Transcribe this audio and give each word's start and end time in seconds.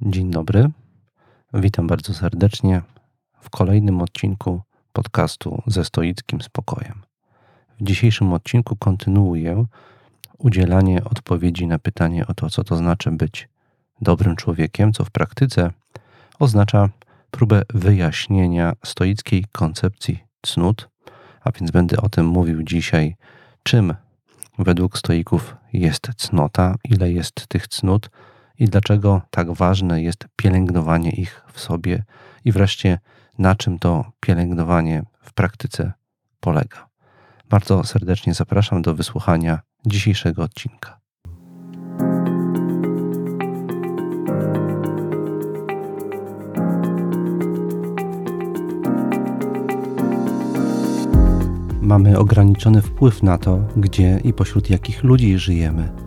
Dzień 0.00 0.30
dobry. 0.30 0.70
Witam 1.54 1.86
bardzo 1.86 2.14
serdecznie 2.14 2.82
w 3.40 3.50
kolejnym 3.50 4.02
odcinku 4.02 4.60
podcastu 4.92 5.62
ze 5.66 5.84
stoickim 5.84 6.40
spokojem. 6.40 7.02
W 7.80 7.84
dzisiejszym 7.84 8.32
odcinku 8.32 8.76
kontynuuję 8.76 9.64
udzielanie 10.38 11.04
odpowiedzi 11.04 11.66
na 11.66 11.78
pytanie 11.78 12.26
o 12.26 12.34
to, 12.34 12.50
co 12.50 12.64
to 12.64 12.76
znaczy 12.76 13.10
być 13.10 13.48
dobrym 14.00 14.36
człowiekiem, 14.36 14.92
co 14.92 15.04
w 15.04 15.10
praktyce 15.10 15.70
oznacza 16.38 16.88
próbę 17.30 17.62
wyjaśnienia 17.74 18.72
stoickiej 18.84 19.44
koncepcji 19.52 20.24
cnót, 20.42 20.88
a 21.40 21.52
więc 21.52 21.70
będę 21.70 21.96
o 21.96 22.08
tym 22.08 22.26
mówił 22.26 22.62
dzisiaj, 22.62 23.16
czym 23.62 23.94
według 24.58 24.98
stoików 24.98 25.56
jest 25.72 26.08
cnota, 26.16 26.74
ile 26.84 27.12
jest 27.12 27.46
tych 27.48 27.68
cnót 27.68 28.10
i 28.58 28.64
dlaczego 28.64 29.22
tak 29.30 29.52
ważne 29.52 30.02
jest 30.02 30.24
pielęgnowanie 30.36 31.10
ich 31.10 31.42
w 31.52 31.60
sobie 31.60 32.04
i 32.44 32.52
wreszcie 32.52 32.98
na 33.38 33.54
czym 33.54 33.78
to 33.78 34.12
pielęgnowanie 34.20 35.02
w 35.20 35.32
praktyce 35.32 35.92
polega. 36.40 36.88
Bardzo 37.48 37.84
serdecznie 37.84 38.34
zapraszam 38.34 38.82
do 38.82 38.94
wysłuchania 38.94 39.60
dzisiejszego 39.86 40.42
odcinka. 40.42 41.00
Mamy 51.80 52.18
ograniczony 52.18 52.82
wpływ 52.82 53.22
na 53.22 53.38
to, 53.38 53.58
gdzie 53.76 54.20
i 54.24 54.32
pośród 54.32 54.70
jakich 54.70 55.04
ludzi 55.04 55.38
żyjemy. 55.38 56.05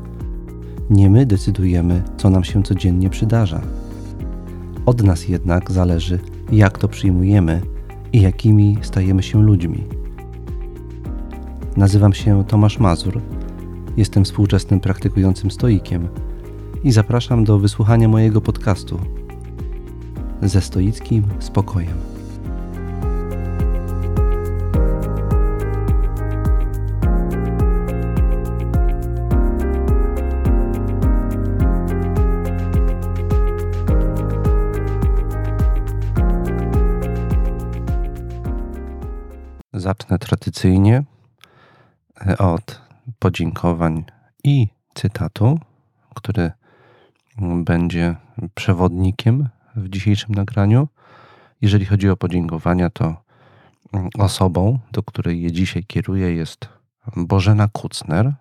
Nie 0.90 1.10
my 1.10 1.26
decydujemy, 1.26 2.04
co 2.18 2.30
nam 2.30 2.44
się 2.44 2.64
codziennie 2.64 3.10
przydarza. 3.10 3.62
Od 4.86 5.04
nas 5.04 5.28
jednak 5.28 5.72
zależy, 5.72 6.20
jak 6.52 6.78
to 6.78 6.88
przyjmujemy 6.88 7.62
i 8.14 8.22
jakimi 8.22 8.78
stajemy 8.82 9.24
się 9.24 9.44
ludźmi. 9.44 9.84
Nazywam 11.78 12.14
się 12.14 12.44
Tomasz 12.48 12.80
Mazur, 12.80 13.22
jestem 13.98 14.26
współczesnym 14.26 14.80
praktykującym 14.80 15.52
stoikiem 15.52 16.08
i 16.84 16.92
zapraszam 16.92 17.44
do 17.44 17.60
wysłuchania 17.60 18.08
mojego 18.08 18.42
podcastu 18.42 19.00
ze 20.42 20.62
stoickim 20.62 21.24
spokojem. 21.40 22.19
Zacznę 40.10 40.28
tradycyjnie 40.28 41.04
e, 42.28 42.38
od 42.38 42.82
podziękowań 43.20 44.06
i 44.44 44.68
cytatu, 44.94 45.60
który 46.16 46.52
będzie 47.64 48.16
przewodnikiem 48.56 49.50
w 49.76 49.90
dzisiejszym 49.90 50.36
nagraniu. 50.36 50.88
Jeżeli 51.62 51.86
chodzi 51.86 52.10
o 52.10 52.18
podziękowania, 52.18 52.90
to 52.90 53.16
osobą, 54.18 54.80
do 54.92 55.04
której 55.04 55.42
je 55.42 55.52
dzisiaj 55.52 55.84
kieruję, 55.84 56.34
jest 56.34 56.70
Bożena 57.16 57.68
Kucner, 57.68 58.34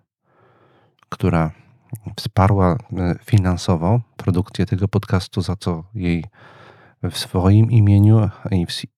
która 1.09 1.51
wsparła 2.17 2.71
e, 2.71 3.15
finansowo 3.25 4.01
produkcję 4.17 4.65
tego 4.65 4.87
podcastu, 4.87 5.41
za 5.41 5.55
co 5.55 5.83
jej 5.93 6.25
w 7.03 7.17
swoim 7.17 7.71
imieniu 7.71 8.29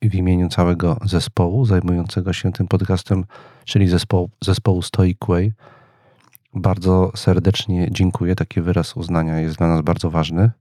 i 0.02 0.10
w, 0.10 0.16
imieniu 0.16 0.50
całego 0.50 0.98
zespołu 1.06 1.66
zajmującego 1.66 2.34
się 2.34 2.52
tym 2.52 2.68
podcastem, 2.68 3.26
czyli 3.66 3.88
zespołu, 3.88 4.30
zespołu 4.42 4.82
Stoic 4.82 5.18
Way. 5.28 5.54
Bardzo 6.54 7.12
serdecznie 7.16 7.88
dziękuję. 7.92 8.36
Taki 8.36 8.62
wyraz 8.62 8.98
uznania 8.98 9.40
jest 9.40 9.58
dla 9.58 9.68
nas 9.68 9.82
bardzo 9.82 10.10
ważny. 10.10 10.52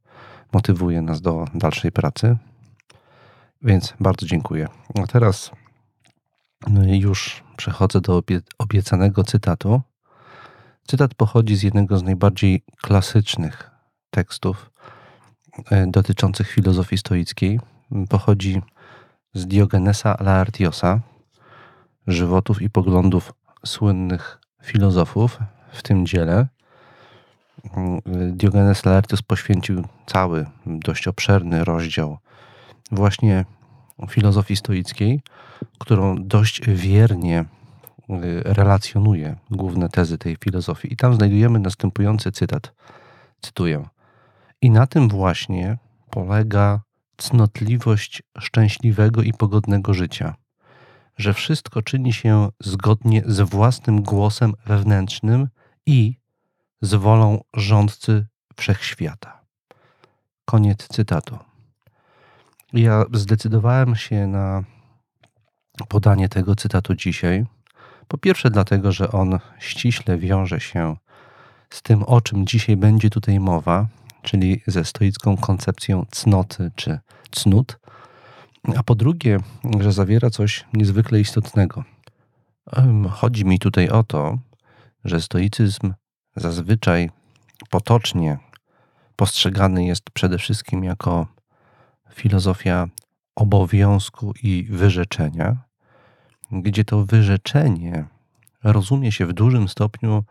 Motywuje 0.53 1.03
nas 1.03 1.21
do 1.21 1.45
dalszej 1.55 1.93
pracy. 1.93 2.37
Więc 3.63 3.95
bardzo 4.01 4.27
dziękuję. 4.27 4.69
A 5.03 5.07
teraz 5.07 5.51
już 6.87 7.45
przechodzę 7.57 8.01
do 8.01 8.23
obiecanego 8.59 9.25
cytatu. 9.25 9.81
Cytat 10.87 11.15
pochodzi 11.15 11.57
z 11.57 11.63
jednego 11.63 11.99
z 11.99 12.03
najbardziej 12.03 12.63
klasycznych 12.83 13.71
tekstów 14.11 14.71
dotyczących 15.87 16.51
filozofii 16.51 16.99
stoickiej 16.99 17.61
pochodzi 18.09 18.63
z 19.35 19.47
Diogenesa 19.47 20.17
Laertiosa, 20.21 21.01
żywotów 22.07 22.63
i 22.63 22.71
poglądów 22.71 23.33
słynnych 23.67 24.39
filozofów 24.63 25.39
w 25.73 25.83
tym 25.83 26.07
dziele. 26.07 26.47
Diogenes 28.33 28.85
Laertios 28.85 29.23
poświęcił 29.23 29.85
cały, 30.07 30.47
dość 30.67 31.09
obszerny 31.09 31.65
rozdział 31.65 32.19
właśnie 32.93 33.45
filozofii 34.09 34.57
stoickiej, 34.57 35.21
którą 35.79 36.17
dość 36.27 36.61
wiernie 36.67 37.39
e, 37.39 37.45
relacjonuje 38.45 39.37
główne 39.51 39.89
tezy 39.89 40.19
tej 40.19 40.37
filozofii. 40.45 40.93
I 40.93 40.97
tam 40.97 41.15
znajdujemy 41.15 41.59
następujący 41.59 42.33
cytat. 42.33 42.73
Cytuję. 43.41 43.85
I 44.63 44.71
na 44.71 44.87
tym 44.87 45.09
właśnie 45.09 45.79
polega 46.11 46.81
cnotliwość 47.17 48.23
szczęśliwego 48.39 49.23
i 49.23 49.33
pogodnego 49.33 49.95
życia, 49.95 50.35
że 51.17 51.35
wszystko 51.35 51.83
czyni 51.83 52.13
się 52.13 52.49
zgodnie 52.61 53.23
z 53.27 53.41
własnym 53.41 54.03
głosem 54.03 54.55
wewnętrznym 54.67 55.49
i 55.87 56.17
z 56.83 56.95
wolą 56.95 57.41
rządcy 57.55 58.27
wszechświata. 58.57 59.41
Koniec 60.45 60.89
cytatu. 60.89 61.39
Ja 62.73 63.05
zdecydowałem 63.13 63.97
się 63.97 64.27
na 64.27 64.65
podanie 65.89 66.29
tego 66.29 66.57
cytatu 66.57 66.95
dzisiaj. 66.95 67.47
Po 68.09 68.19
pierwsze, 68.19 68.51
dlatego, 68.51 68.93
że 68.93 69.13
on 69.13 69.39
ściśle 69.59 70.19
wiąże 70.19 70.61
się 70.61 70.97
z 71.71 71.83
tym, 71.83 72.03
o 72.03 72.21
czym 72.21 72.47
dzisiaj 72.47 72.77
będzie 72.77 73.11
tutaj 73.11 73.41
mowa, 73.41 73.87
czyli 74.23 74.63
ze 74.67 74.85
stoicką 74.85 75.37
koncepcją 75.37 76.07
cnoty 76.11 76.71
czy 76.77 76.99
cnót, 77.31 77.79
a 78.77 78.83
po 78.83 78.95
drugie, 78.95 79.39
że 79.81 79.93
zawiera 79.93 80.31
coś 80.31 80.65
niezwykle 80.73 81.21
istotnego. 81.21 81.85
Chodzi 83.11 83.45
mi 83.45 83.59
tutaj 83.59 83.89
o 83.89 84.03
to, 84.03 84.39
że 85.05 85.21
stoicyzm 85.21 85.95
zazwyczaj 86.37 87.11
potocznie 87.71 88.39
postrzegany 89.17 89.85
jest 89.85 90.11
przede 90.11 90.39
wszystkim 90.39 90.85
jako 90.85 91.27
filozofia 92.15 92.89
obowiązku 93.35 94.33
i 94.43 94.67
wyrzeczenia, 94.71 95.57
gdzie 96.53 96.85
to 96.85 97.05
wyrzeczenie 97.05 98.05
rozumie 98.65 99.13
się 99.13 99.27
w 99.27 99.33
dużym 99.33 99.69
stopniu 99.69 100.25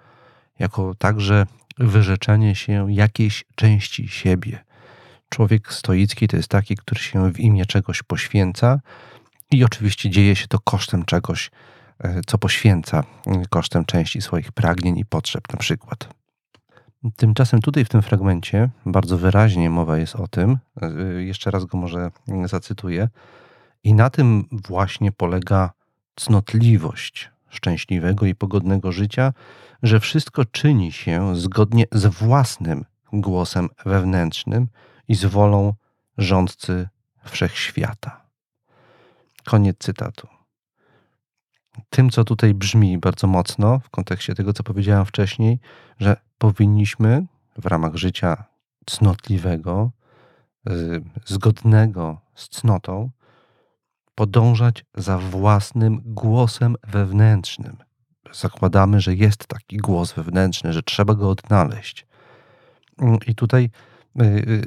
jako 0.60 0.96
także 0.96 1.46
wyrzeczenie 1.80 2.56
się 2.56 2.94
jakiejś 2.94 3.46
części 3.56 4.08
siebie. 4.08 4.64
Człowiek 5.30 5.74
stoicki 5.74 6.28
to 6.28 6.38
jest 6.38 6.50
taki, 6.50 6.76
który 6.76 7.02
się 7.02 7.34
w 7.34 7.40
imię 7.40 7.66
czegoś 7.66 8.04
poświęca 8.04 8.80
i 9.52 9.64
oczywiście 9.64 10.10
dzieje 10.10 10.36
się 10.36 10.48
to 10.48 10.60
kosztem 10.60 11.06
czegoś, 11.06 11.52
e, 12.00 12.22
co 12.26 12.38
poświęca, 12.38 13.04
kosztem 13.50 13.86
części 13.86 14.22
swoich 14.22 14.52
pragnień 14.52 14.98
i 14.98 15.06
potrzeb, 15.06 15.44
na 15.54 15.60
przykład. 15.60 16.10
Tymczasem 17.16 17.62
tutaj 17.62 17.86
w 17.86 17.90
tym 17.90 18.02
fragmencie 18.02 18.70
bardzo 18.86 19.18
wyraźnie 19.18 19.70
mowa 19.70 19.98
jest 19.98 20.16
o 20.16 20.28
tym, 20.28 20.58
e, 20.82 20.92
jeszcze 21.24 21.52
raz 21.52 21.66
go 21.66 21.78
może 21.78 22.12
zacytuję, 22.46 23.10
i 23.84 23.94
na 23.94 24.10
tym 24.10 24.46
właśnie 24.52 25.12
polega 25.12 25.72
cnotliwość 26.16 27.30
szczęśliwego 27.50 28.26
i 28.26 28.36
pogodnego 28.36 28.92
życia, 28.92 29.34
że 29.84 30.00
wszystko 30.00 30.46
czyni 30.46 30.92
się 30.92 31.36
zgodnie 31.36 31.86
z 31.92 32.06
własnym 32.06 32.86
głosem 33.14 33.70
wewnętrznym 33.86 34.68
i 35.08 35.16
z 35.16 35.26
wolą 35.26 35.74
rządcy 36.18 36.90
wszechświata. 37.26 38.26
Koniec 39.46 39.78
cytatu. 39.80 40.28
Tym, 41.90 42.10
co 42.10 42.24
tutaj 42.24 42.54
brzmi 42.54 42.98
bardzo 42.98 43.28
mocno 43.28 43.80
w 43.80 43.90
kontekście 43.90 44.36
tego, 44.36 44.54
co 44.54 44.64
powiedziałem 44.64 45.06
wcześniej, 45.06 45.60
że 46.00 46.18
powinniśmy 46.38 47.26
w 47.58 47.66
ramach 47.66 47.96
życia 47.96 48.44
cnotliwego, 48.86 49.92
zgodnego 51.26 52.22
z 52.36 52.50
cnotą, 52.50 53.10
podążać 54.16 54.86
za 54.96 55.18
własnym 55.18 56.02
głosem 56.06 56.76
wewnętrznym. 56.88 57.89
Zakładamy, 58.34 59.02
że 59.02 59.16
jest 59.16 59.48
taki 59.48 59.78
głos 59.78 60.14
wewnętrzny, 60.14 60.74
że 60.74 60.84
trzeba 60.84 61.14
go 61.14 61.30
odnaleźć. 61.30 62.08
I 63.28 63.36
tutaj 63.36 63.70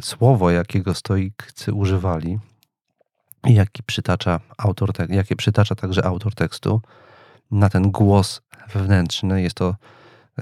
słowo, 0.02 0.50
jakiego 0.50 0.94
stoicy 0.94 1.72
używali, 1.72 2.38
jaki 3.44 3.82
przytacza 3.82 4.40
autor, 4.58 4.92
jakie 5.08 5.36
przytacza 5.36 5.74
także 5.74 6.04
autor 6.04 6.34
tekstu, 6.34 6.80
na 7.50 7.68
ten 7.68 7.90
głos 7.90 8.42
wewnętrzny. 8.74 9.42
Jest 9.42 9.56
to 9.56 9.76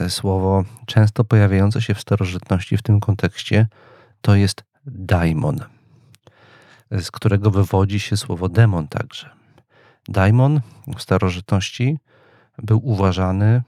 słowo 0.08 0.64
często 0.86 1.24
pojawiające 1.24 1.82
się 1.82 1.94
w 1.94 2.00
starożytności 2.00 2.76
w 2.76 2.82
tym 2.82 3.00
kontekście. 3.00 3.68
To 4.20 4.34
jest 4.34 4.64
daimon, 4.86 5.60
z 6.90 7.10
którego 7.10 7.50
wywodzi 7.50 8.00
się 8.00 8.16
słowo 8.16 8.48
demon 8.48 8.88
także. 8.88 9.30
Daimon 10.08 10.60
w 10.96 11.02
starożytności 11.02 11.98
był 12.62 12.80
uważany 12.88 13.62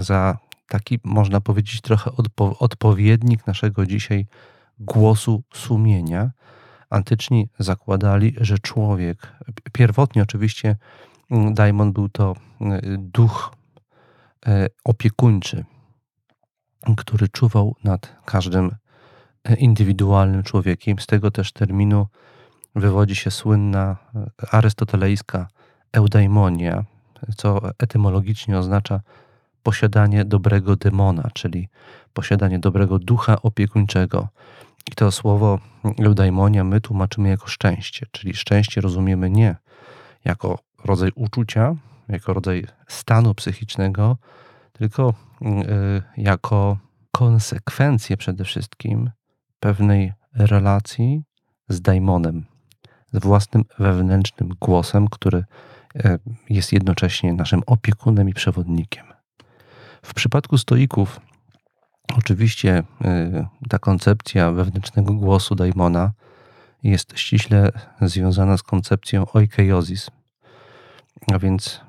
za 0.00 0.38
taki, 0.68 0.98
można 1.04 1.40
powiedzieć, 1.40 1.80
trochę 1.80 2.12
odpo 2.16 2.58
odpowiednik 2.58 3.46
naszego 3.46 3.86
dzisiaj 3.86 4.26
głosu 4.78 5.42
sumienia. 5.54 6.30
Antyczni 6.90 7.48
zakładali, 7.58 8.34
że 8.40 8.58
człowiek, 8.58 9.34
pierwotnie 9.72 10.22
oczywiście 10.22 10.76
mm, 11.30 11.54
daimon 11.54 11.92
był 11.92 12.08
to 12.08 12.36
mm, 12.60 12.80
duch 12.98 13.54
e, 14.46 14.66
opiekuńczy, 14.84 15.64
który 16.96 17.28
czuwał 17.28 17.76
nad 17.84 18.16
każdym 18.24 18.70
e, 19.44 19.54
indywidualnym 19.54 20.42
człowiekiem. 20.42 20.98
Z 20.98 21.06
tego 21.06 21.30
też 21.30 21.52
terminu 21.52 22.06
wywodzi 22.74 23.16
się 23.16 23.30
słynna 23.30 23.96
e, 24.14 24.30
arystotelejska 24.54 25.48
eudaimonia, 25.92 26.84
co 27.36 27.60
etymologicznie 27.78 28.58
oznacza 28.58 29.00
posiadanie 29.62 30.24
dobrego 30.24 30.76
demona, 30.76 31.30
czyli 31.34 31.68
posiadanie 32.12 32.58
dobrego 32.58 32.98
ducha 32.98 33.42
opiekuńczego. 33.42 34.28
I 34.92 34.94
to 34.94 35.12
słowo 35.12 35.58
eudaimonia 35.98 36.64
my 36.64 36.80
tłumaczymy 36.80 37.28
jako 37.28 37.46
szczęście, 37.46 38.06
czyli 38.12 38.34
szczęście 38.34 38.80
rozumiemy 38.80 39.30
nie 39.30 39.56
jako 40.24 40.58
rodzaj 40.84 41.10
uczucia, 41.14 41.74
jako 42.08 42.32
rodzaj 42.32 42.66
stanu 42.88 43.34
psychicznego, 43.34 44.16
tylko 44.72 45.14
y, 45.42 46.02
jako 46.16 46.78
konsekwencję 47.12 48.16
przede 48.16 48.44
wszystkim 48.44 49.10
pewnej 49.60 50.12
relacji 50.34 51.22
z 51.68 51.80
daimonem, 51.80 52.44
z 53.12 53.18
własnym 53.18 53.64
wewnętrznym 53.78 54.48
głosem, 54.60 55.08
który 55.08 55.44
jest 56.50 56.72
jednocześnie 56.72 57.32
naszym 57.32 57.62
opiekunem 57.66 58.28
i 58.28 58.34
przewodnikiem. 58.34 59.04
W 60.02 60.14
przypadku 60.14 60.58
stoików, 60.58 61.20
oczywiście 62.16 62.82
e, 63.04 63.48
ta 63.68 63.78
koncepcja 63.78 64.52
wewnętrznego 64.52 65.14
głosu 65.14 65.54
daimona 65.54 66.12
jest 66.82 67.18
ściśle 67.18 67.72
związana 68.00 68.56
z 68.56 68.62
koncepcją 68.62 69.26
oikeiosis, 69.32 70.10
a 71.32 71.38
więc 71.38 71.80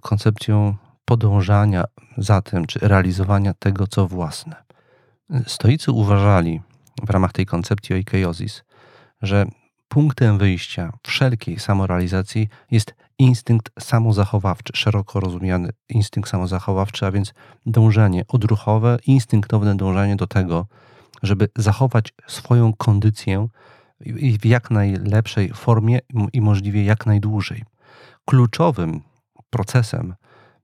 koncepcją 0.00 0.76
podążania 1.04 1.84
za 2.18 2.42
tym, 2.42 2.66
czy 2.66 2.78
realizowania 2.78 3.54
tego, 3.54 3.86
co 3.86 4.06
własne. 4.06 4.56
Stoicy 5.46 5.92
uważali 5.92 6.60
w 7.02 7.10
ramach 7.10 7.32
tej 7.32 7.46
koncepcji 7.46 7.94
oikeiosis, 7.94 8.64
że 9.22 9.46
punktem 9.88 10.38
wyjścia 10.38 10.92
wszelkiej 11.02 11.58
samorealizacji 11.58 12.48
jest 12.70 12.94
instynkt 13.18 13.70
samozachowawczy, 13.80 14.72
szeroko 14.76 15.20
rozumiany 15.20 15.70
instynkt 15.88 16.30
samozachowawczy, 16.30 17.06
a 17.06 17.10
więc 17.10 17.34
dążenie 17.66 18.24
odruchowe, 18.28 18.98
instynktowne 19.06 19.76
dążenie 19.76 20.16
do 20.16 20.26
tego, 20.26 20.66
żeby 21.22 21.48
zachować 21.56 22.14
swoją 22.26 22.72
kondycję 22.72 23.48
w 24.40 24.46
jak 24.46 24.70
najlepszej 24.70 25.50
formie 25.54 25.98
i 26.32 26.40
możliwie 26.40 26.84
jak 26.84 27.06
najdłużej. 27.06 27.64
Kluczowym 28.24 29.00
procesem 29.50 30.14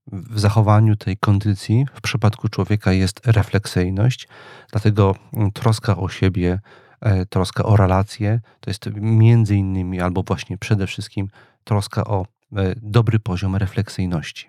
w 0.06 0.40
zachowaniu 0.40 0.96
tej 0.96 1.16
kondycji 1.16 1.86
w 1.94 2.00
przypadku 2.00 2.48
człowieka 2.48 2.92
jest 2.92 3.26
refleksyjność, 3.26 4.28
dlatego 4.72 5.14
troska 5.54 5.96
o 5.96 6.08
siebie 6.08 6.58
E, 7.04 7.26
troska 7.26 7.64
o 7.64 7.76
relacje, 7.76 8.40
to 8.60 8.70
jest 8.70 8.86
między 8.96 9.56
innymi 9.56 10.00
albo 10.00 10.22
właśnie 10.22 10.58
przede 10.58 10.86
wszystkim 10.86 11.28
troska 11.64 12.04
o 12.04 12.26
dobry 12.76 13.18
poziom 13.18 13.56
refleksyjności. 13.56 14.48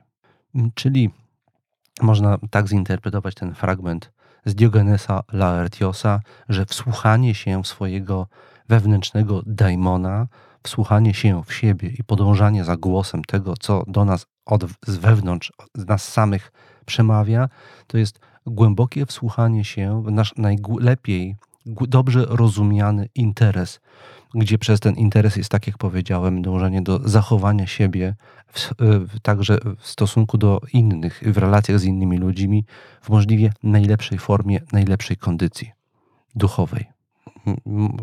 Czyli 0.74 1.10
można 2.02 2.38
tak 2.52 2.68
zinterpretować 2.68 3.36
ten 3.36 3.56
fragment 3.56 4.12
z 4.46 4.56
Diogenesa 4.56 5.24
Laertiosa, 5.34 6.20
że 6.50 6.66
wsłuchanie 6.66 7.36
się 7.36 7.64
w 7.64 7.68
swojego 7.68 8.28
wewnętrznego 8.70 9.42
daimona, 9.46 10.28
wsłuchanie 10.64 11.14
się 11.14 11.44
w 11.44 11.54
siebie 11.54 11.90
i 11.90 12.04
podążanie 12.04 12.64
za 12.64 12.78
głosem 12.78 13.24
tego, 13.24 13.54
co 13.60 13.84
do 13.88 14.06
nas 14.06 14.26
od, 14.46 14.66
z 14.88 14.98
wewnątrz, 14.98 15.54
z 15.76 15.88
nas 15.88 16.14
samych 16.14 16.52
przemawia, 16.86 17.50
to 17.88 17.98
jest 17.98 18.20
głębokie 18.46 19.06
wsłuchanie 19.06 19.64
się 19.64 20.04
w 20.04 20.12
nasz 20.12 20.34
najlepiej 20.38 21.36
dobrze 21.66 22.26
rozumiany 22.30 23.10
interes, 23.16 23.80
gdzie 24.36 24.58
przez 24.58 24.80
ten 24.80 24.96
interes 24.96 25.36
jest, 25.36 25.50
tak 25.50 25.68
jak 25.68 25.78
powiedziałem, 25.78 26.42
dążenie 26.42 26.82
do 26.82 27.00
zachowania 27.10 27.68
siebie, 27.68 28.16
w, 28.48 28.70
w, 28.80 29.20
także 29.20 29.58
w 29.78 29.88
stosunku 29.88 30.38
do 30.38 30.62
innych, 30.74 31.24
w 31.26 31.38
relacjach 31.38 31.80
z 31.80 31.84
innymi 31.84 32.18
ludźmi, 32.18 32.66
w 33.02 33.10
możliwie 33.10 33.52
najlepszej 33.64 34.18
formie, 34.18 34.62
najlepszej 34.72 35.18
kondycji 35.18 35.72
duchowej. 36.36 36.86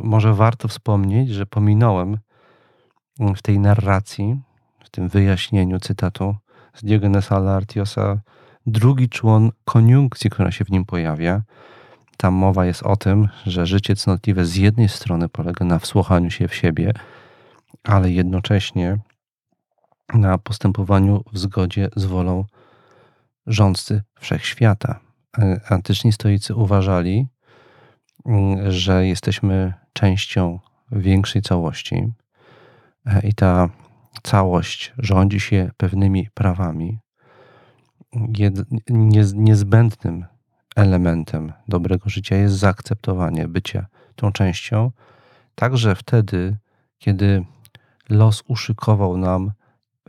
Może 0.03 0.35
warto 0.35 0.69
wspomnieć, 0.69 1.31
że 1.31 1.47
pominąłem 1.47 2.19
w 3.37 3.43
tej 3.43 3.59
narracji, 3.59 4.41
w 4.85 4.91
tym 4.91 5.09
wyjaśnieniu 5.09 5.81
cytatu 5.81 6.37
z 6.75 6.85
Diogenesa 6.85 7.39
Laertiosa, 7.39 8.21
drugi 8.67 9.09
człon 9.09 9.51
koniunkcji, 9.65 10.31
która 10.31 10.51
się 10.51 10.65
w 10.65 10.71
nim 10.71 10.85
pojawia, 10.85 11.43
tam 12.23 12.35
mowa 12.35 12.67
jest 12.67 12.83
o 12.83 12.97
tym, 12.97 13.29
że 13.47 13.67
życie 13.67 13.97
cnotliwe 13.97 14.45
z 14.45 14.57
jednej 14.57 14.89
strony 14.89 15.29
polega 15.29 15.65
na 15.65 15.79
wsłuchaniu 15.79 16.31
się 16.31 16.49
w 16.49 16.55
siebie, 16.55 16.93
ale 17.85 18.11
jednocześnie 18.11 18.99
na 20.15 20.39
postępowaniu 20.39 21.25
w 21.33 21.39
zgodzie 21.39 21.89
z 21.97 22.05
wolą 22.05 22.45
rządcy 23.47 24.03
wszechświata. 24.21 25.01
Antyczni 25.69 26.13
stoicy 26.13 26.55
uważali, 26.55 27.27
że 28.69 29.07
jesteśmy 29.07 29.75
częścią 29.93 30.59
większej 30.93 31.43
całości 31.43 32.13
i 33.23 33.35
ta 33.35 33.69
całość 34.23 34.93
rządzi 34.99 35.41
się 35.41 35.71
pewnymi 35.77 36.29
prawami. 36.35 36.99
niezbędnym 39.35 40.32
elementem 40.77 41.53
dobrego 41.69 42.11
życia 42.11 42.37
jest 42.37 42.55
zaakceptowanie 42.55 43.49
bycia 43.49 43.87
tą 44.17 44.33
częścią, 44.33 44.91
także 45.55 45.95
wtedy, 45.95 46.57
kiedy 46.99 47.45
los 48.09 48.43
uszykował 48.49 49.17
nam 49.17 49.53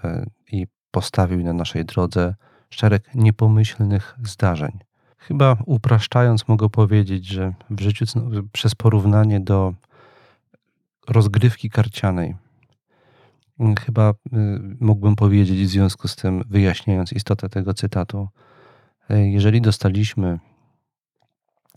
e, 0.04 0.26
i 0.52 0.68
postawił 0.92 1.44
na 1.44 1.54
naszej 1.54 1.86
drodze 1.86 2.36
szereg 2.70 3.16
niepomyślnych 3.16 4.16
zdarzeń. 4.24 4.80
Chyba 5.18 5.58
upraszczając, 5.66 6.48
mogę 6.48 6.70
powiedzieć, 6.70 7.26
że 7.26 7.54
w 7.70 7.82
życiu 7.82 8.06
przez 8.52 8.76
porównanie 8.76 9.40
do 9.40 9.74
rozgrywki 11.10 11.70
karcianej, 11.70 12.36
chyba 13.86 14.14
mógłbym 14.80 15.16
powiedzieć 15.16 15.64
w 15.68 15.70
związku 15.70 16.08
z 16.08 16.16
tym, 16.16 16.44
wyjaśniając 16.50 17.14
istotę 17.14 17.50
tego 17.50 17.74
cytatu, 17.74 18.28
e, 19.10 19.30
jeżeli 19.30 19.62
dostaliśmy 19.62 20.40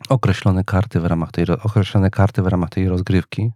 określone 0.09 0.65
karty 0.65 1.01
w 1.01 1.05
ramach 1.05 1.33
tej, 1.33 1.45
określone 1.63 2.11
karty 2.11 2.43
w 2.43 2.47
ramach 2.47 2.71
tej 2.71 2.89
rozgrywki, 2.89 3.53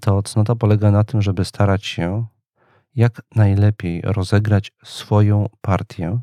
to 0.00 0.22
cnota 0.22 0.54
polega 0.54 0.90
na 0.90 1.04
tym, 1.04 1.22
żeby 1.22 1.44
starać 1.44 1.86
się 1.86 2.26
jak 2.94 3.22
najlepiej 3.36 4.00
rozegrać 4.04 4.72
swoją 4.84 5.46
partię, 5.60 6.20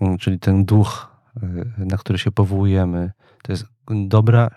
mm, 0.00 0.18
czyli 0.18 0.38
ten 0.38 0.64
duch, 0.64 1.16
y, 1.42 1.86
na 1.86 1.96
który 1.96 2.18
się 2.18 2.30
powołujemy, 2.30 3.12
to 3.42 3.52
jest 3.52 3.64
dobra, 4.06 4.50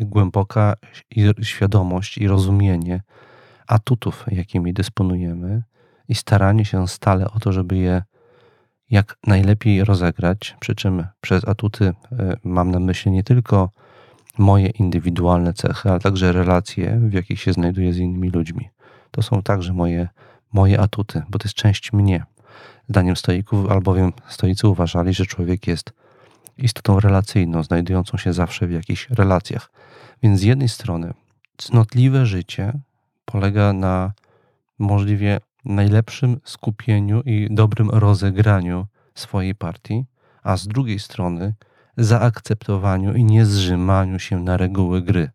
głęboka 0.00 0.74
świadomość 1.42 2.18
i 2.18 2.28
rozumienie 2.28 3.02
atutów, 3.66 4.24
jakimi 4.30 4.72
dysponujemy, 4.72 5.62
i 6.08 6.14
staranie 6.14 6.64
się 6.64 6.88
stale 6.88 7.30
o 7.30 7.38
to, 7.38 7.52
żeby 7.52 7.76
je 7.76 8.02
jak 8.90 9.16
najlepiej 9.26 9.84
rozegrać, 9.84 10.56
przy 10.60 10.74
czym 10.74 11.06
przez 11.20 11.48
atuty 11.48 11.84
e, 12.12 12.36
mam 12.44 12.70
na 12.70 12.80
myśli 12.80 13.12
nie 13.12 13.24
tylko 13.24 13.70
moje 14.38 14.66
indywidualne 14.68 15.54
cechy, 15.54 15.90
ale 15.90 16.00
także 16.00 16.32
relacje, 16.32 17.00
w 17.02 17.12
jakich 17.12 17.40
się 17.40 17.52
znajduję 17.52 17.92
z 17.92 17.98
innymi 17.98 18.30
ludźmi. 18.30 18.68
To 19.10 19.22
są 19.22 19.42
także 19.42 19.72
moje, 19.72 20.08
moje 20.52 20.80
atuty, 20.80 21.22
bo 21.28 21.38
to 21.38 21.44
jest 21.44 21.54
część 21.54 21.92
mnie. 21.92 22.24
Zdaniem 22.88 23.16
stoików, 23.16 23.70
albowiem 23.70 24.12
stoicy 24.28 24.68
uważali, 24.68 25.14
że 25.14 25.26
człowiek 25.26 25.66
jest 25.66 25.92
istotą 26.58 27.00
relacyjną, 27.00 27.62
znajdującą 27.62 28.18
się 28.18 28.32
zawsze 28.32 28.66
w 28.66 28.72
jakichś 28.72 29.10
relacjach. 29.10 29.70
Więc 30.22 30.40
z 30.40 30.42
jednej 30.42 30.68
strony 30.68 31.14
cnotliwe 31.56 32.26
życie 32.26 32.72
polega 33.24 33.72
na 33.72 34.12
możliwie 34.78 35.40
najlepszym 35.64 36.40
skupieniu 36.44 37.22
i 37.22 37.48
dobrym 37.50 37.90
rozegraniu 37.90 38.86
swojej 39.14 39.54
partii, 39.54 40.04
a 40.42 40.56
z 40.56 40.68
drugiej 40.68 40.98
strony 40.98 41.54
zaakceptowaniu 41.96 43.14
i 43.14 43.24
niezrzymaniu 43.24 44.18
się 44.18 44.40
na 44.40 44.56
reguły 44.56 45.02
gry. 45.02 45.30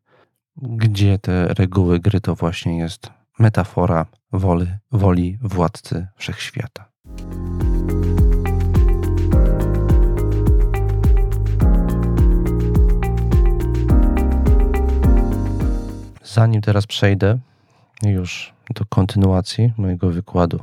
Gdzie 0.58 1.20
te 1.20 1.48
reguły 1.48 2.00
gry 2.00 2.22
to 2.22 2.36
właśnie 2.36 2.77
jest 2.77 3.10
metafora 3.39 4.05
woli, 4.32 4.67
woli 4.91 5.38
władcy 5.41 6.08
wszechświata. 6.15 6.86
Zanim 16.24 16.62
teraz 16.62 16.88
przejdę 16.88 17.39
już 18.03 18.54
do 18.74 18.86
kontynuacji 18.86 19.74
mojego 19.77 20.10
wykładu 20.12 20.60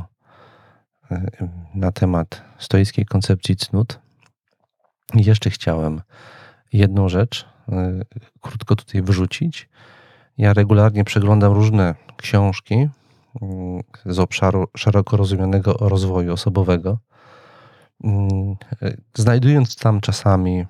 e, 1.10 1.48
na 1.74 1.92
temat 1.92 2.42
stoickiej 2.58 3.06
koncepcji 3.06 3.56
cnót, 3.56 3.98
jeszcze 5.14 5.50
chciałem 5.50 6.02
jedną 6.72 7.08
rzecz 7.08 7.48
e, 7.68 8.02
krótko 8.40 8.76
tutaj 8.76 9.02
wyrzucić. 9.02 9.68
Ja 10.38 10.54
regularnie 10.54 11.04
przeglądam 11.04 11.52
różne 11.52 11.94
książki 12.16 12.74
mm, 12.74 13.80
z 14.06 14.18
obszaru 14.18 14.68
szeroko 14.76 15.16
rozumianego 15.16 15.72
rozwoju 15.72 16.32
osobowego, 16.32 16.98
mm, 18.04 18.56
e, 18.82 18.96
znajdując 19.14 19.76
tam 19.76 20.00
czasami 20.00 20.66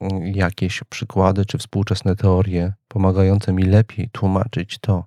mm, 0.00 0.26
jakieś 0.26 0.84
przykłady 0.88 1.46
czy 1.46 1.58
współczesne 1.58 2.16
teorie 2.16 2.72
pomagające 2.88 3.52
mi 3.52 3.62
lepiej 3.62 4.10
tłumaczyć 4.10 4.78
to, 4.78 5.04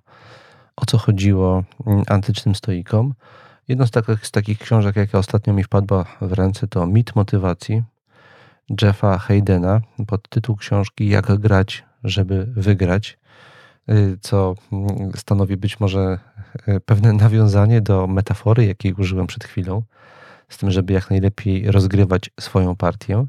o 0.76 0.86
co 0.86 0.98
chodziło 0.98 1.64
antycznym 2.08 2.54
stoikom. 2.54 3.14
Jedną 3.68 3.86
z 3.86 3.90
takich, 3.90 4.26
z 4.26 4.30
takich 4.30 4.58
książek, 4.58 4.96
jaka 4.96 5.18
ostatnio 5.18 5.52
mi 5.52 5.64
wpadła 5.64 6.04
w 6.20 6.32
ręce, 6.32 6.68
to 6.68 6.86
Mit 6.86 7.16
motywacji 7.16 7.82
Jeffa 8.82 9.18
Haydena 9.18 9.80
pod 10.06 10.28
tytuł 10.28 10.56
książki 10.56 11.08
Jak 11.08 11.36
grać, 11.36 11.84
żeby 12.04 12.46
wygrać, 12.46 13.18
y, 13.90 14.18
co 14.20 14.54
mm, 14.72 15.12
stanowi 15.16 15.56
być 15.56 15.80
może 15.80 16.18
y, 16.68 16.80
pewne 16.80 17.12
nawiązanie 17.12 17.80
do 17.80 18.06
metafory, 18.06 18.66
jakiej 18.66 18.92
użyłem 18.92 19.26
przed 19.26 19.44
chwilą, 19.44 19.82
z 20.48 20.58
tym, 20.58 20.70
żeby 20.70 20.92
jak 20.92 21.10
najlepiej 21.10 21.70
rozgrywać 21.70 22.30
swoją 22.40 22.76
partię, 22.76 23.26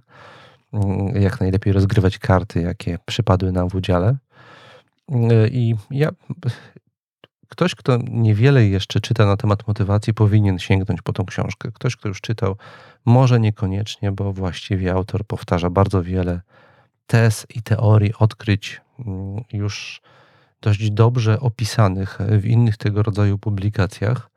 mm, 0.74 1.21
jak 1.21 1.39
najlepiej 1.39 1.74
rozgrywać 1.74 2.17
karty, 2.17 2.62
jakie 2.62 2.98
przypadły 3.05 3.51
nam 3.51 3.69
w 3.69 3.75
udziale. 3.75 4.15
Y, 5.12 5.50
I 5.51 5.75
ja 5.91 6.10
Ktoś, 7.51 7.75
kto 7.75 7.98
niewiele 8.10 8.65
jeszcze 8.65 9.00
czyta 9.00 9.25
na 9.25 9.38
temat 9.38 9.67
motywacji, 9.67 10.13
powinien 10.13 10.60
sięgnąć 10.60 11.01
po 11.01 11.13
tą 11.13 11.25
książkę. 11.25 11.72
Ktoś, 11.72 11.96
kto 11.96 12.08
już 12.08 12.22
czytał, 12.22 12.58
może 13.05 13.39
niekoniecznie, 13.39 14.12
bo 14.12 14.34
właściwie 14.34 14.93
autor 14.93 15.25
powtarza 15.25 15.70
bardzo 15.70 16.03
wiele 16.03 16.41
tez 17.08 17.48
i 17.55 17.62
teorii, 17.62 18.13
odkryć 18.20 18.81
mm, 19.00 19.43
już 19.53 20.01
dość 20.62 20.91
dobrze 20.91 21.39
opisanych 21.39 22.17
w 22.39 22.46
innych 22.46 22.77
tego 22.77 23.03
rodzaju 23.03 23.38
publikacjach. 23.38 24.29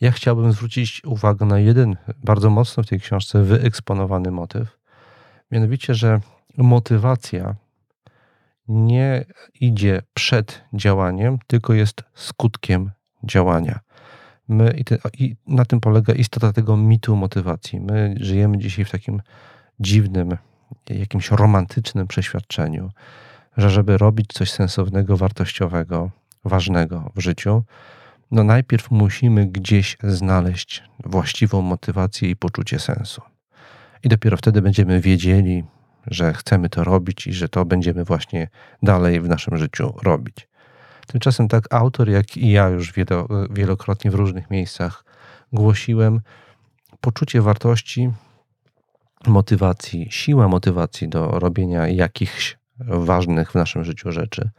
Ja 0.00 0.12
chciałbym 0.12 0.52
zwrócić 0.52 1.04
uwagę 1.04 1.46
na 1.46 1.58
jeden 1.58 1.96
bardzo 2.24 2.50
mocno 2.50 2.82
w 2.82 2.86
tej 2.86 3.00
książce 3.00 3.42
wyeksponowany 3.42 4.30
motyw. 4.30 4.78
Mianowicie, 5.50 5.94
że 5.94 6.20
motywacja 6.56 7.54
nie 8.68 9.24
idzie 9.60 10.02
przed 10.14 10.64
działaniem, 10.74 11.38
tylko 11.46 11.74
jest 11.74 12.02
skutkiem 12.14 12.90
działania. 13.24 13.80
My, 14.48 14.70
i, 14.70 14.84
te, 14.84 14.98
i 15.18 15.36
na 15.46 15.64
tym 15.64 15.80
polega 15.80 16.12
istota 16.12 16.52
tego 16.52 16.76
mitu 16.76 17.16
motywacji. 17.16 17.80
My 17.80 18.14
żyjemy 18.20 18.58
dzisiaj 18.58 18.84
w 18.84 18.90
takim 18.90 19.22
dziwnym, 19.80 20.36
jakimś 20.90 21.30
romantycznym 21.30 22.06
przeświadczeniu, 22.06 22.90
że 23.56 23.70
żeby 23.70 23.98
robić 23.98 24.26
coś 24.32 24.50
sensownego, 24.50 25.16
wartościowego, 25.16 26.10
ważnego 26.44 27.10
w 27.16 27.20
życiu, 27.20 27.62
no 28.30 28.44
najpierw 28.44 28.90
musimy 28.90 29.46
gdzieś 29.46 29.96
znaleźć 30.02 30.82
właściwą 31.04 31.62
motywację 31.62 32.30
i 32.30 32.36
poczucie 32.36 32.78
sensu. 32.78 33.22
I 34.04 34.08
dopiero 34.08 34.36
wtedy 34.36 34.62
będziemy 34.62 35.00
wiedzieli, 35.00 35.64
że 36.06 36.32
chcemy 36.32 36.68
to 36.68 36.84
robić 36.84 37.26
i 37.26 37.32
że 37.32 37.48
to 37.48 37.64
będziemy 37.64 38.04
właśnie 38.04 38.48
dalej 38.82 39.20
w 39.20 39.28
naszym 39.28 39.56
życiu 39.56 39.94
robić. 40.02 40.48
Tymczasem 41.06 41.48
tak 41.48 41.74
autor, 41.74 42.08
jak 42.08 42.36
i 42.36 42.50
ja 42.50 42.68
już 42.68 42.92
wielokrotnie 43.50 44.10
w 44.10 44.14
różnych 44.14 44.50
miejscach 44.50 45.04
głosiłem, 45.52 46.20
poczucie 47.00 47.42
wartości, 47.42 48.10
motywacji, 49.26 50.06
siła 50.10 50.48
motywacji 50.48 51.08
do 51.08 51.26
robienia 51.26 51.88
jakichś 51.88 52.58
ważnych 52.80 53.50
w 53.50 53.54
naszym 53.54 53.84
życiu 53.84 54.12
rzeczy 54.12 54.50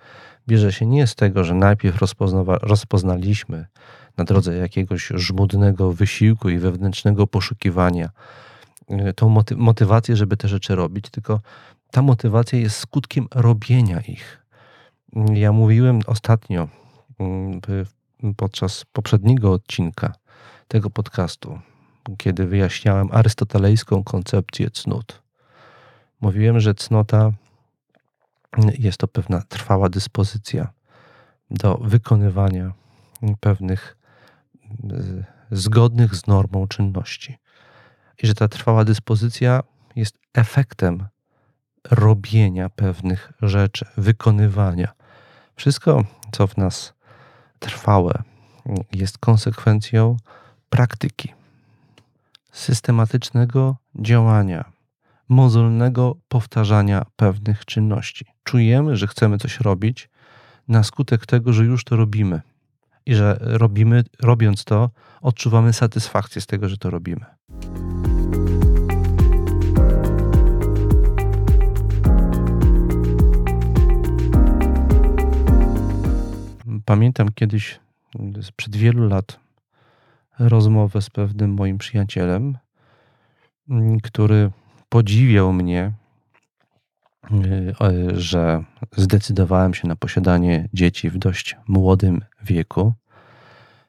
bierze 0.50 0.72
się 0.72 0.86
nie 0.86 1.08
z 1.08 1.16
tego, 1.16 1.44
że 1.44 1.54
najpierw 1.54 1.98
rozpoznaliśmy 2.62 3.66
na 4.18 4.24
drodze 4.24 4.58
jakiegoś 4.58 5.12
żmudnego 5.16 5.94
wysiłku 5.94 6.50
i 6.50 6.58
wewnętrznego 6.58 7.28
poszukiwania 7.28 8.10
tą 9.16 9.30
moty 9.30 9.56
motywację, 9.56 10.16
żeby 10.16 10.38
te 10.38 10.48
rzeczy 10.48 10.76
robić, 10.76 11.10
tylko 11.10 11.40
ta 11.92 12.02
motywacja 12.02 12.60
jest 12.60 12.78
skutkiem 12.78 13.28
robienia 13.36 14.02
ich. 14.02 14.46
Ja 15.34 15.52
mówiłem 15.52 16.00
ostatnio 16.08 16.68
mm, 17.20 17.62
podczas 18.38 18.86
poprzedniego 18.94 19.52
odcinka 19.54 20.14
tego 20.68 20.90
podcastu, 20.90 21.60
kiedy 22.18 22.46
wyjaśniałem 22.46 23.10
arystotelejską 23.12 24.04
koncepcję 24.04 24.72
cnót. 24.72 25.22
Mówiłem, 26.22 26.60
że 26.60 26.74
cnota 26.74 27.32
jest 28.80 28.98
to 28.98 29.08
pewna 29.08 29.42
trwała 29.42 29.90
dyspozycja 29.90 30.68
do 31.52 31.78
wykonywania 31.78 32.74
pewnych 33.40 33.98
y, 34.84 35.26
zgodnych 35.52 36.16
z 36.16 36.28
normą 36.28 36.68
czynności 36.68 37.38
i 38.24 38.28
że 38.28 38.34
ta 38.34 38.48
trwała 38.48 38.86
dyspozycja 38.86 39.64
jest 39.96 40.18
efektem 40.34 41.08
robienia 41.92 42.70
pewnych 42.70 43.34
rzeczy, 43.42 43.86
wykonywania. 43.98 44.94
Wszystko, 45.56 46.04
co 46.32 46.48
w 46.48 46.58
nas 46.58 46.94
trwałe, 47.60 48.24
jest 48.94 49.18
konsekwencją 49.18 50.18
praktyki, 50.70 51.34
systematycznego 52.52 53.76
działania, 53.96 54.72
mozolnego 55.30 56.16
powtarzania 56.28 57.06
pewnych 57.16 57.66
czynności. 57.66 58.26
Czujemy, 58.44 58.98
że 58.98 59.08
chcemy 59.08 59.38
coś 59.38 59.60
robić 59.60 60.10
na 60.68 60.84
skutek 60.84 61.26
tego, 61.26 61.54
że 61.54 61.64
już 61.64 61.84
to 61.84 61.96
robimy 61.96 62.42
i 63.06 63.16
że 63.16 63.38
robimy, 63.42 64.04
robiąc 64.22 64.64
to, 64.64 64.90
odczuwamy 65.22 65.74
satysfakcję 65.74 66.42
z 66.42 66.48
tego, 66.48 66.70
że 66.70 66.78
to 66.78 66.90
robimy. 66.90 67.26
Pamiętam 76.90 77.30
kiedyś, 77.36 77.80
sprzed 78.42 78.76
wielu 78.76 79.08
lat, 79.08 79.40
rozmowę 80.40 81.02
z 81.02 81.10
pewnym 81.10 81.54
moim 81.54 81.78
przyjacielem, 81.78 82.58
mm, 83.70 84.00
który 84.00 84.52
podziwiał 84.90 85.54
mnie, 85.54 85.92
y, 87.32 88.20
że 88.20 88.64
zdecydowałem 88.98 89.74
się 89.74 89.88
na 89.88 89.96
posiadanie 89.96 90.70
dzieci 90.74 91.10
w 91.10 91.18
dość 91.18 91.56
młodym 91.68 92.22
wieku. 92.44 92.94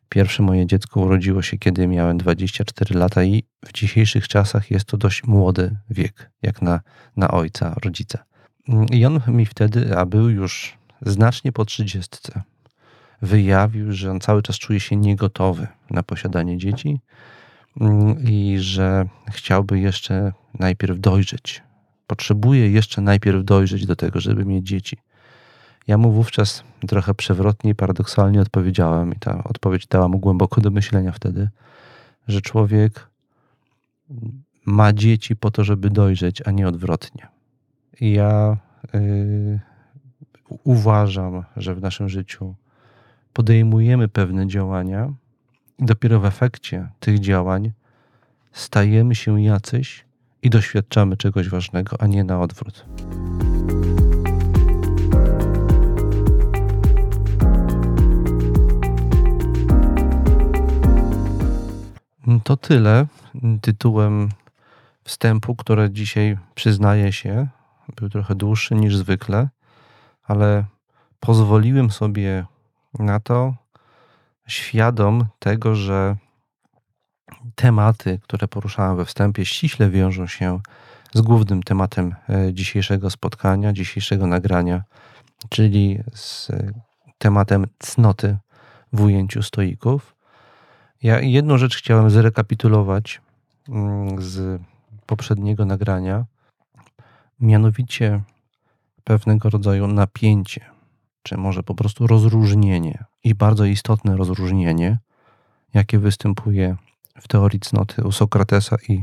Pierwsze 0.08 0.42
moje 0.42 0.66
dziecko 0.66 1.00
urodziło 1.00 1.42
się, 1.42 1.58
kiedy 1.58 1.86
miałem 1.86 2.18
24 2.18 2.98
lata, 2.98 3.22
i 3.24 3.44
w 3.66 3.72
dzisiejszych 3.72 4.28
czasach 4.28 4.70
jest 4.70 4.84
to 4.84 4.96
dość 4.96 5.24
młody 5.24 5.76
wiek, 5.90 6.30
jak 6.42 6.62
na, 6.62 6.80
na 7.16 7.30
ojca, 7.30 7.74
rodzica. 7.84 8.24
I 8.90 9.04
on 9.04 9.20
mi 9.28 9.46
wtedy, 9.46 9.98
a 9.98 10.06
był 10.06 10.28
już 10.30 10.78
znacznie 11.02 11.52
po 11.52 11.64
trzydziestce, 11.64 12.42
wyjawił, 13.22 13.92
że 13.92 14.10
on 14.10 14.20
cały 14.20 14.42
czas 14.42 14.56
czuje 14.56 14.80
się 14.80 14.96
niegotowy 14.96 15.66
na 15.90 16.02
posiadanie 16.02 16.58
dzieci 16.58 17.00
mm, 17.80 18.24
i 18.24 18.56
że 18.58 19.08
chciałby 19.30 19.80
jeszcze 19.80 20.32
najpierw 20.58 21.00
dojrzeć. 21.00 21.62
Potrzebuje 22.06 22.70
jeszcze 22.70 23.00
najpierw 23.00 23.44
dojrzeć 23.44 23.86
do 23.86 23.96
tego, 23.96 24.20
żeby 24.20 24.44
mieć 24.44 24.66
dzieci. 24.66 24.96
Ja 25.86 25.98
mu 25.98 26.12
wówczas 26.12 26.64
trochę 26.88 27.14
przewrotnie 27.14 27.70
i 27.70 27.74
paradoksalnie 27.74 28.40
odpowiedziałem, 28.40 29.12
i 29.12 29.16
ta 29.18 29.44
odpowiedź 29.44 29.86
dała 29.86 30.08
mu 30.08 30.18
głęboko 30.18 30.60
do 30.60 30.70
myślenia 30.70 31.12
wtedy, 31.12 31.48
że 32.28 32.40
człowiek 32.40 33.08
ma 34.66 34.92
dzieci 34.92 35.36
po 35.36 35.50
to, 35.50 35.64
żeby 35.64 35.90
dojrzeć, 35.90 36.42
a 36.46 36.50
nie 36.50 36.68
odwrotnie. 36.68 37.28
ja 38.00 38.56
y, 38.94 39.60
uważam, 40.64 41.44
że 41.56 41.74
w 41.74 41.80
naszym 41.80 42.08
życiu 42.08 42.54
podejmujemy 43.32 44.08
pewne 44.08 44.46
działania 44.46 45.12
i 45.78 45.84
dopiero 45.84 46.20
w 46.20 46.24
efekcie 46.24 46.88
tych 47.00 47.18
działań 47.18 47.72
stajemy 48.52 49.14
się 49.14 49.42
jacyś 49.42 50.04
i 50.42 50.50
doświadczamy 50.50 51.16
czegoś 51.16 51.48
ważnego, 51.48 51.96
a 52.00 52.06
nie 52.06 52.24
na 52.24 52.40
odwrót. 52.40 52.86
To 62.44 62.56
tyle 62.56 63.06
tytułem 63.60 64.28
wstępu, 65.04 65.56
które 65.56 65.90
dzisiaj 65.90 66.38
przyznaję 66.54 67.12
się, 67.12 67.46
był 67.96 68.08
trochę 68.08 68.34
dłuższy 68.34 68.74
niż 68.74 68.96
zwykle, 68.96 69.48
ale 70.22 70.64
pozwoliłem 71.20 71.90
sobie 71.90 72.44
na 72.98 73.20
to, 73.20 73.54
świadom 74.46 75.26
tego, 75.38 75.74
że 75.74 76.16
tematy, 77.54 78.18
które 78.22 78.48
poruszałem 78.48 78.96
we 78.96 79.04
wstępie, 79.04 79.46
ściśle 79.46 79.90
wiążą 79.90 80.26
się 80.26 80.60
z 81.14 81.20
głównym 81.20 81.62
tematem 81.62 82.14
e, 82.28 82.54
dzisiejszego 82.54 83.10
spotkania, 83.10 83.72
dzisiejszego 83.72 84.26
nagrania, 84.26 84.82
czyli 85.48 85.98
z 86.14 86.48
tematem 87.18 87.66
cnoty 87.78 88.36
w 88.92 89.00
ujęciu 89.00 89.42
stoików. 89.42 90.16
Ja 91.02 91.20
jedną 91.20 91.58
rzecz 91.58 91.76
chciałem 91.76 92.10
zrekapitulować 92.10 93.20
mm, 93.68 94.22
z 94.22 94.62
poprzedniego 95.06 95.64
nagrania, 95.64 96.24
mianowicie 97.40 98.22
pewnego 99.04 99.50
rodzaju 99.50 99.86
napięcie, 99.86 100.64
czy 101.22 101.36
może 101.36 101.62
po 101.62 101.74
prostu 101.74 102.06
rozróżnienie 102.06 103.04
i 103.24 103.34
bardzo 103.34 103.64
istotne 103.64 104.16
rozróżnienie, 104.16 104.98
jakie 105.74 105.98
występuje 105.98 106.76
w 107.20 107.28
teorii 107.28 107.60
cnoty 107.60 108.04
u 108.04 108.12
Sokratesa 108.12 108.76
i, 108.88 109.02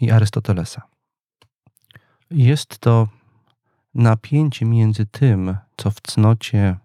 i 0.00 0.10
Arystotelesa. 0.10 0.82
Jest 2.30 2.78
to 2.78 3.08
napięcie 3.94 4.66
między 4.66 5.06
tym, 5.06 5.56
co 5.76 5.90
w 5.90 6.00
cnocie, 6.00 6.76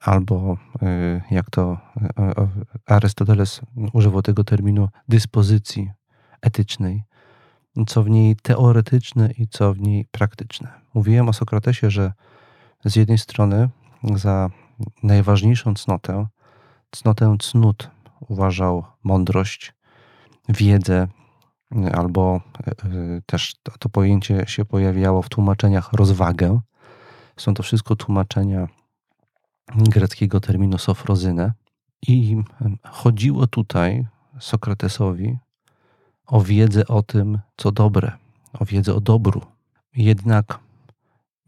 albo 0.00 0.56
y, 0.82 1.22
jak 1.30 1.50
to 1.50 1.78
Arystoteles 2.86 3.60
używał 3.92 4.22
tego 4.22 4.44
terminu, 4.44 4.88
dyspozycji 5.08 5.90
etycznej, 6.40 7.02
co 7.86 8.02
w 8.02 8.10
niej 8.10 8.36
teoretyczne 8.36 9.30
i 9.38 9.48
co 9.48 9.74
w 9.74 9.80
niej 9.80 10.06
praktyczne. 10.10 10.72
Mówiłem 10.94 11.28
o 11.28 11.32
Sokratesie, 11.32 11.90
że 11.90 12.12
z 12.84 12.96
jednej 12.96 13.18
strony 13.18 13.68
za 14.14 14.50
najważniejszą 15.02 15.74
cnotę, 15.74 16.26
cnotę 16.90 17.36
cnót 17.40 17.90
uważał 18.28 18.84
mądrość, 19.04 19.74
wiedzę, 20.48 21.08
albo 21.92 22.40
e, 22.66 22.74
też 23.26 23.54
to, 23.78 23.88
pojęcie 23.88 24.44
się 24.46 24.64
pojawiało 24.64 25.22
w 25.22 25.28
tłumaczeniach 25.28 25.92
rozwagę. 25.92 26.60
Są 27.36 27.54
to 27.54 27.62
wszystko 27.62 27.96
tłumaczenia 27.96 28.68
greckiego 29.76 30.40
terminu 30.40 30.78
sofrozynę. 30.78 31.52
I 32.08 32.36
chodziło 32.84 33.46
tutaj 33.46 34.06
Sokratesowi 34.40 35.38
o 36.26 36.40
wiedzę 36.40 36.86
o 36.86 37.02
tym, 37.02 37.38
co 37.56 37.72
dobre, 37.72 38.12
o 38.52 38.64
wiedzę 38.64 38.94
o 38.94 39.00
dobru. 39.00 39.40
Jednak 39.96 40.58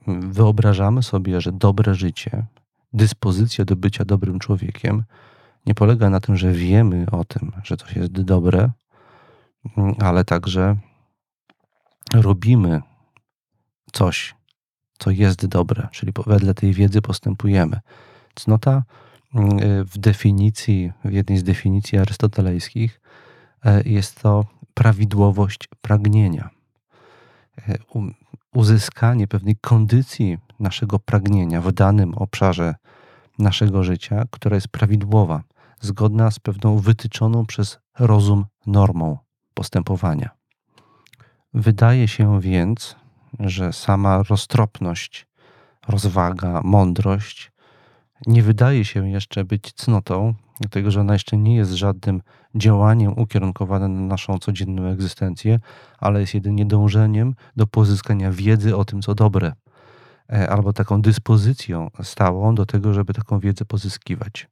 wyobrażamy 0.06 1.02
sobie, 1.02 1.40
że 1.40 1.52
dobre 1.52 1.94
życie, 1.94 2.46
dyspozycja 2.92 3.64
do 3.64 3.76
bycia 3.76 4.04
dobrym 4.04 4.38
człowiekiem 4.38 5.04
nie 5.66 5.74
polega 5.74 6.10
na 6.10 6.20
tym, 6.20 6.36
że 6.36 6.52
wiemy 6.52 7.06
o 7.12 7.24
tym, 7.24 7.52
że 7.64 7.76
coś 7.76 7.96
jest 7.96 8.12
dobre, 8.12 8.70
ale 10.00 10.24
także 10.24 10.76
robimy 12.14 12.82
coś, 13.92 14.34
co 14.98 15.10
jest 15.10 15.46
dobre, 15.46 15.88
czyli 15.92 16.12
wedle 16.26 16.54
tej 16.54 16.72
wiedzy 16.72 17.02
postępujemy. 17.02 17.80
Cnota 18.34 18.82
w 19.84 19.98
definicji, 19.98 20.92
w 21.04 21.12
jednej 21.12 21.38
z 21.38 21.42
definicji 21.42 21.98
arystotelejskich 21.98 23.00
e, 23.64 23.82
jest 23.82 24.22
to 24.22 24.44
prawidłowość 24.74 25.68
pragnienia. 25.80 26.50
Uzyskanie 28.56 29.26
pewnej 29.26 29.56
kondycji 29.56 30.38
naszego 30.60 30.98
pragnienia 30.98 31.60
w 31.60 31.72
danym 31.72 32.14
obszarze 32.14 32.74
naszego 33.38 33.84
życia, 33.84 34.24
która 34.30 34.54
jest 34.54 34.68
prawidłowa, 34.68 35.42
zgodna 35.80 36.30
z 36.30 36.38
pewną 36.38 36.78
wytyczoną 36.78 37.46
przez 37.46 37.78
rozum 37.98 38.44
normą 38.66 39.18
postępowania. 39.54 40.30
Wydaje 41.54 42.08
się 42.08 42.40
więc, 42.40 42.96
że 43.40 43.72
sama 43.72 44.22
roztropność, 44.22 45.26
rozwaga, 45.88 46.60
mądrość 46.64 47.52
nie 48.26 48.42
wydaje 48.42 48.84
się 48.84 49.08
jeszcze 49.08 49.44
być 49.44 49.72
cnotą, 49.72 50.34
dlatego 50.60 50.90
że 50.90 51.00
ona 51.00 51.12
jeszcze 51.12 51.36
nie 51.36 51.56
jest 51.56 51.72
żadnym 51.72 52.22
działaniem 52.56 53.18
ukierunkowanym 53.18 53.94
na 53.94 54.06
naszą 54.06 54.38
codzienną 54.38 54.86
egzystencję, 54.86 55.58
ale 55.98 56.20
jest 56.20 56.34
jedynie 56.34 56.64
dążeniem 56.64 57.34
do 57.56 57.66
pozyskania 57.66 58.30
wiedzy 58.32 58.76
o 58.76 58.84
tym, 58.84 59.02
co 59.02 59.14
dobre, 59.14 59.52
e, 60.32 60.50
albo 60.50 60.72
taką 60.72 61.02
dyspozycją 61.02 61.90
stałą 62.02 62.54
do 62.54 62.66
tego, 62.66 62.92
żeby 62.94 63.14
taką 63.14 63.38
wiedzę 63.38 63.64
pozyskiwać. 63.64 64.48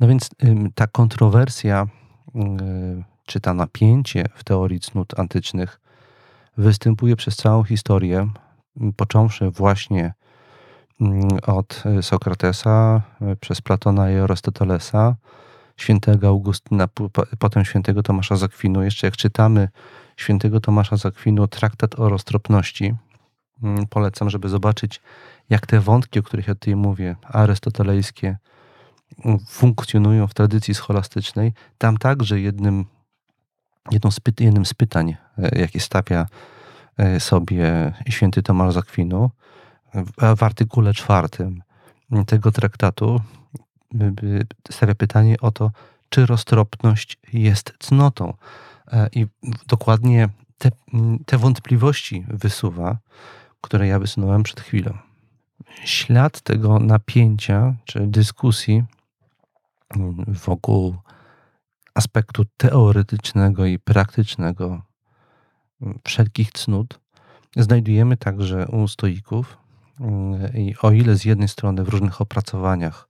No 0.00 0.08
więc 0.08 0.30
ta 0.74 0.86
kontrowersja, 0.86 1.86
czy 3.26 3.40
ta 3.40 3.54
napięcie 3.54 4.24
w 4.34 4.44
teorii 4.44 4.80
cnót 4.80 5.18
antycznych 5.20 5.80
występuje 6.56 7.16
przez 7.16 7.36
całą 7.36 7.64
historię, 7.64 8.28
począwszy 8.96 9.50
właśnie 9.50 10.14
od 11.46 11.84
Sokratesa, 12.02 13.02
e, 13.20 13.36
przez 13.36 13.60
Platona 13.60 14.10
i 14.10 14.16
Arystotelesa, 14.16 15.16
świętego 15.78 16.28
Augustyna, 16.28 16.88
potem 17.38 17.64
świętego 17.64 18.02
Tomasza 18.02 18.36
Zakwinu. 18.36 18.82
Jeszcze 18.82 19.06
jak 19.06 19.16
czytamy 19.16 19.68
świętego 20.16 20.60
Tomasza 20.60 20.96
Zakwinu 20.96 21.48
traktat 21.48 22.00
o 22.00 22.08
roztropności, 22.08 22.94
mm, 23.62 23.86
polecam, 23.86 24.30
żeby 24.30 24.48
zobaczyć, 24.48 25.00
jak 25.50 25.66
te 25.66 25.80
wątki, 25.80 26.18
o 26.18 26.22
których 26.22 26.48
ja 26.48 26.54
tutaj 26.54 26.76
mówię, 26.76 27.16
arystotelejskie, 27.22 28.36
mm, 29.24 29.38
funkcjonują 29.48 30.26
w 30.26 30.34
tradycji 30.34 30.74
scholastycznej. 30.74 31.52
Tam 31.78 31.96
także 31.96 32.40
jednym, 32.40 32.84
jedną 33.90 34.10
z 34.10 34.20
pyt, 34.20 34.40
jednym 34.40 34.66
z 34.66 34.74
pytań, 34.74 35.16
e, 35.38 35.58
jakie 35.58 35.80
stawia 35.80 36.26
e, 36.96 37.20
sobie 37.20 37.92
święty 38.08 38.42
Tomasz 38.42 38.74
Zakwinu, 38.74 39.30
w 40.36 40.42
artykule 40.42 40.94
czwartym 40.94 41.62
tego 42.26 42.52
traktatu 42.52 43.20
stawia 44.70 44.94
pytanie 44.94 45.36
o 45.40 45.50
to, 45.50 45.70
czy 46.08 46.26
roztropność 46.26 47.18
jest 47.32 47.74
cnotą. 47.78 48.34
E, 48.92 49.08
I 49.12 49.26
dokładnie 49.66 50.28
te, 50.58 50.70
te 51.26 51.38
wątpliwości 51.38 52.24
wysuwa, 52.28 52.98
które 53.60 53.86
ja 53.86 53.98
wysunąłem 53.98 54.42
przed 54.42 54.60
chwilą. 54.60 54.98
Ślad 55.84 56.40
tego 56.40 56.78
napięcia 56.78 57.74
czy 57.84 58.06
dyskusji 58.06 58.84
wokół 60.26 60.96
aspektu 61.94 62.44
teoretycznego 62.56 63.66
i 63.66 63.78
praktycznego 63.78 64.82
wszelkich 66.04 66.52
cnót 66.52 67.00
znajdujemy 67.56 68.16
także 68.16 68.68
u 68.68 68.88
stoików. 68.88 69.58
I 70.54 70.74
o 70.82 70.90
ile 70.90 71.16
z 71.16 71.24
jednej 71.24 71.48
strony 71.48 71.84
w 71.84 71.88
różnych 71.88 72.20
opracowaniach 72.20 73.07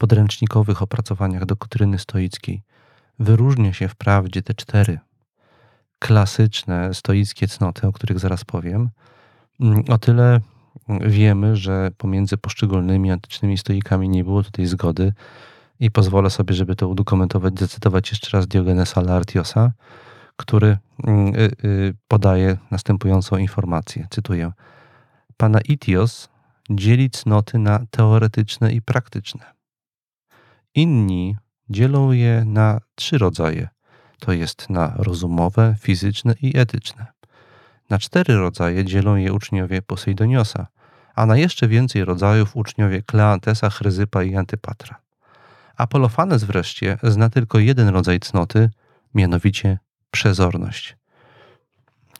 podręcznikowych 0.00 0.82
opracowaniach 0.82 1.46
doktryny 1.46 1.98
stoickiej 1.98 2.62
wyróżnia 3.18 3.72
się 3.72 3.88
wprawdzie 3.88 4.42
te 4.42 4.54
cztery 4.54 4.98
klasyczne 5.98 6.94
stoickie 6.94 7.48
cnoty, 7.48 7.86
o 7.86 7.92
których 7.92 8.18
zaraz 8.18 8.44
powiem, 8.44 8.90
o 9.88 9.98
tyle 9.98 10.40
wiemy, 11.00 11.56
że 11.56 11.90
pomiędzy 11.96 12.36
poszczególnymi 12.36 13.10
antycznymi 13.10 13.58
stoikami 13.58 14.08
nie 14.08 14.24
było 14.24 14.42
tutaj 14.42 14.66
zgody 14.66 15.12
i 15.80 15.90
pozwolę 15.90 16.30
sobie, 16.30 16.54
żeby 16.54 16.76
to 16.76 16.88
udokumentować, 16.88 17.58
zacytować 17.58 18.10
jeszcze 18.10 18.36
raz 18.36 18.46
Diogenesa 18.46 19.00
Laertiosa, 19.00 19.72
który 20.36 20.78
mm, 21.04 21.34
y, 21.34 21.50
y, 21.64 21.94
podaje 22.08 22.56
następującą 22.70 23.36
informację. 23.36 24.06
Cytuję. 24.10 24.52
Pana 25.36 25.60
Itios 25.60 26.28
dzieli 26.70 27.10
cnoty 27.10 27.58
na 27.58 27.86
teoretyczne 27.90 28.72
i 28.72 28.82
praktyczne. 28.82 29.59
Inni 30.74 31.36
dzielą 31.70 32.12
je 32.12 32.44
na 32.46 32.80
trzy 32.94 33.18
rodzaje, 33.18 33.68
to 34.18 34.32
jest 34.32 34.70
na 34.70 34.94
rozumowe, 34.96 35.74
fizyczne 35.80 36.34
i 36.42 36.58
etyczne. 36.58 37.06
Na 37.90 37.98
cztery 37.98 38.36
rodzaje 38.36 38.84
dzielą 38.84 39.16
je 39.16 39.32
uczniowie 39.32 39.82
Poseidoniosa, 39.82 40.66
a 41.14 41.26
na 41.26 41.36
jeszcze 41.36 41.68
więcej 41.68 42.04
rodzajów 42.04 42.56
uczniowie 42.56 43.02
Kleantesa, 43.02 43.70
Chryzypa 43.70 44.22
i 44.22 44.36
Antypatra. 44.36 45.00
Apolofanes 45.76 46.44
wreszcie 46.44 46.98
zna 47.02 47.30
tylko 47.30 47.58
jeden 47.58 47.88
rodzaj 47.88 48.20
cnoty, 48.20 48.70
mianowicie 49.14 49.78
przezorność. 50.10 50.96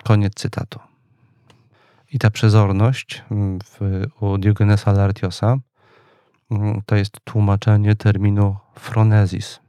Koniec 0.05 0.35
cytatu. 0.35 0.81
I 2.13 2.19
ta 2.19 2.31
przezorność 2.31 3.23
mm, 3.31 3.59
w, 3.65 4.05
u 4.21 4.39
Diogenesa 4.39 4.93
Lartiosa 4.93 5.57
to 6.87 6.97
jest 6.97 7.21
tłumaczenie 7.25 7.97
terminu 7.97 8.57
phronesis. 8.75 9.61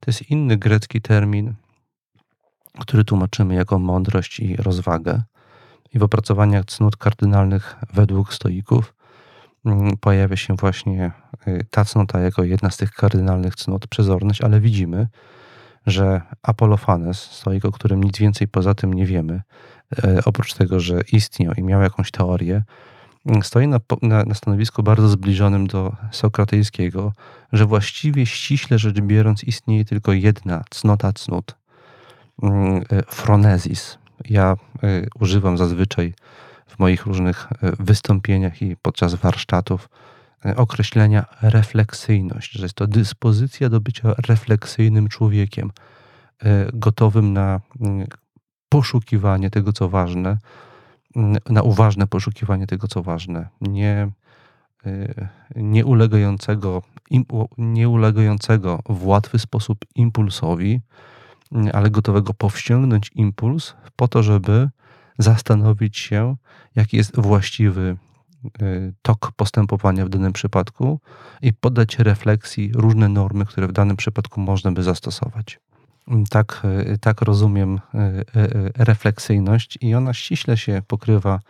To 0.00 0.10
jest 0.10 0.30
inny 0.30 0.56
grecki 0.56 1.00
termin, 1.00 1.54
który 2.80 3.04
tłumaczymy 3.04 3.54
jako 3.54 3.78
mądrość 3.78 4.40
i 4.40 4.56
rozwagę. 4.56 5.22
I 5.92 5.98
w 5.98 6.02
opracowaniach 6.02 6.64
cnót 6.64 6.96
kardynalnych 6.96 7.76
według 7.92 8.34
stoików 8.34 8.94
mm, 9.64 9.96
pojawia 9.96 10.36
się 10.36 10.54
właśnie 10.54 11.12
y, 11.48 11.66
ta 11.70 11.84
cnota 11.84 12.20
jako 12.20 12.44
jedna 12.44 12.70
z 12.70 12.76
tych 12.76 12.92
kardynalnych 12.92 13.54
cnót, 13.54 13.86
przezorność, 13.86 14.40
ale 14.40 14.60
widzimy, 14.60 15.08
że 15.86 16.20
Apollofanes, 16.42 17.18
stoik, 17.18 17.64
o 17.64 17.72
którym 17.72 18.04
nic 18.04 18.18
więcej 18.18 18.48
poza 18.48 18.74
tym 18.74 18.94
nie 18.94 19.06
wiemy, 19.06 19.42
e, 20.04 20.20
oprócz 20.24 20.54
tego, 20.54 20.80
że 20.80 21.00
istniał 21.12 21.54
i 21.54 21.62
miał 21.62 21.80
jakąś 21.80 22.10
teorię, 22.10 22.62
stoi 23.42 23.68
na, 23.68 23.80
na, 24.02 24.24
na, 24.24 24.34
stanowisku 24.34 24.82
bardzo 24.82 25.08
zbliżonym 25.08 25.66
do 25.66 25.96
sokratejskiego, 26.10 27.12
że 27.52 27.66
właściwie 27.66 28.26
ściśle 28.26 28.78
rzecz 28.78 29.00
biorąc 29.00 29.44
istnieje 29.44 29.84
tylko 29.84 30.12
jedna 30.12 30.64
cnota 30.70 31.12
cnót, 31.12 31.56
fronezis. 33.06 33.98
Mm, 33.98 34.30
e, 34.30 34.34
ja 34.34 34.56
e, 34.82 35.06
używam 35.20 35.58
zazwyczaj 35.58 36.14
w 36.66 36.78
moich 36.78 37.06
różnych 37.06 37.48
wystąpieniach 37.62 38.62
i 38.62 38.76
podczas 38.76 39.14
warsztatów 39.14 39.88
określenia 40.56 41.26
refleksyjność, 41.42 42.52
że 42.52 42.62
jest 42.62 42.74
to 42.74 42.86
dyspozycja 42.86 43.68
do 43.68 43.80
bycia 43.80 44.14
refleksyjnym 44.28 45.08
człowiekiem, 45.08 45.70
gotowym 46.72 47.32
na 47.32 47.60
mm, 47.80 48.06
poszukiwanie 48.68 49.50
tego, 49.50 49.72
co 49.72 49.88
ważne, 49.88 50.38
na 51.50 51.62
uważne 51.62 52.06
poszukiwanie 52.06 52.66
tego, 52.66 52.88
co 52.88 53.02
ważne, 53.02 53.48
nie, 53.60 54.08
y, 54.86 55.28
nie, 55.56 55.86
ulegającego, 55.86 56.82
nie 57.58 57.88
ulegającego 57.88 58.80
w 58.88 59.06
łatwy 59.06 59.38
sposób 59.38 59.78
impulsowi, 59.94 60.80
ale 61.72 61.90
gotowego 61.90 62.34
powściągnąć 62.34 63.10
impuls 63.14 63.74
po 63.96 64.08
to, 64.08 64.22
żeby 64.22 64.68
zastanowić 65.18 65.98
się, 65.98 66.36
jaki 66.74 66.96
jest 66.96 67.20
właściwy 67.20 67.96
y, 68.62 68.94
tok 69.02 69.32
postępowania 69.36 70.06
w 70.06 70.08
danym 70.08 70.32
przypadku 70.32 71.00
i 71.42 71.52
poddać 71.52 71.98
refleksji 71.98 72.72
różne 72.74 73.08
normy, 73.08 73.46
które 73.46 73.68
w 73.68 73.72
danym 73.72 73.96
przypadku 73.96 74.40
można 74.40 74.72
by 74.72 74.82
zastosować. 74.82 75.60
Tak, 76.30 76.62
e, 76.64 76.98
tak 76.98 77.20
rozumiem 77.20 77.80
e, 77.94 77.98
e, 77.98 78.24
refleksyjność 78.84 79.78
i 79.80 79.94
ona 79.94 80.14
ściśle 80.14 80.56
się 80.56 80.82
pokrywa 80.86 81.40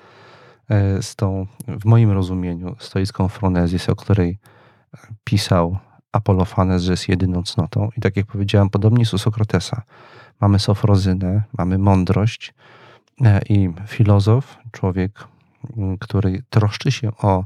z 1.00 1.16
tą, 1.16 1.46
w 1.68 1.84
moim 1.84 2.10
rozumieniu, 2.10 2.76
stoicką 2.78 3.28
fronezis, 3.28 3.88
o 3.88 3.96
której 3.96 4.38
pisał 5.24 5.78
Apolofanes, 6.12 6.82
że 6.82 6.92
jest 6.92 7.08
jedyną 7.08 7.42
cnotą. 7.42 7.88
I 7.96 8.00
tak 8.00 8.16
jak 8.16 8.26
powiedziałem, 8.26 8.70
podobnie 8.70 9.00
jest 9.00 9.14
u 9.14 9.18
Sokratesa. 9.18 9.82
Mamy 10.40 10.58
sofrozynę, 10.58 11.42
mamy 11.58 11.78
mądrość 11.78 12.54
i 13.48 13.70
filozof, 13.86 14.58
człowiek, 14.72 15.24
który 16.00 16.42
troszczy 16.50 16.92
się 16.92 17.16
o 17.16 17.44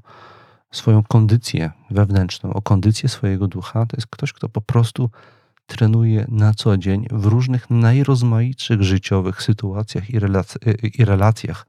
swoją 0.70 1.02
kondycję 1.02 1.70
wewnętrzną, 1.90 2.52
o 2.52 2.62
kondycję 2.62 3.08
swojego 3.08 3.48
ducha, 3.48 3.86
to 3.86 3.96
jest 3.96 4.06
ktoś, 4.06 4.32
kto 4.32 4.48
po 4.48 4.60
prostu 4.60 5.10
trenuje 5.70 6.26
na 6.28 6.54
co 6.54 6.76
dzień 6.76 7.06
w 7.10 7.26
różnych 7.26 7.70
najrozmaitszych 7.70 8.82
życiowych 8.82 9.42
sytuacjach 9.42 10.10
i, 10.10 10.18
relac 10.18 10.58
i 10.98 11.04
relacjach, 11.04 11.66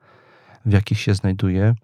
w 0.65 0.71
jakich 0.71 0.99
się 0.99 1.15
znajduje, 1.15 1.75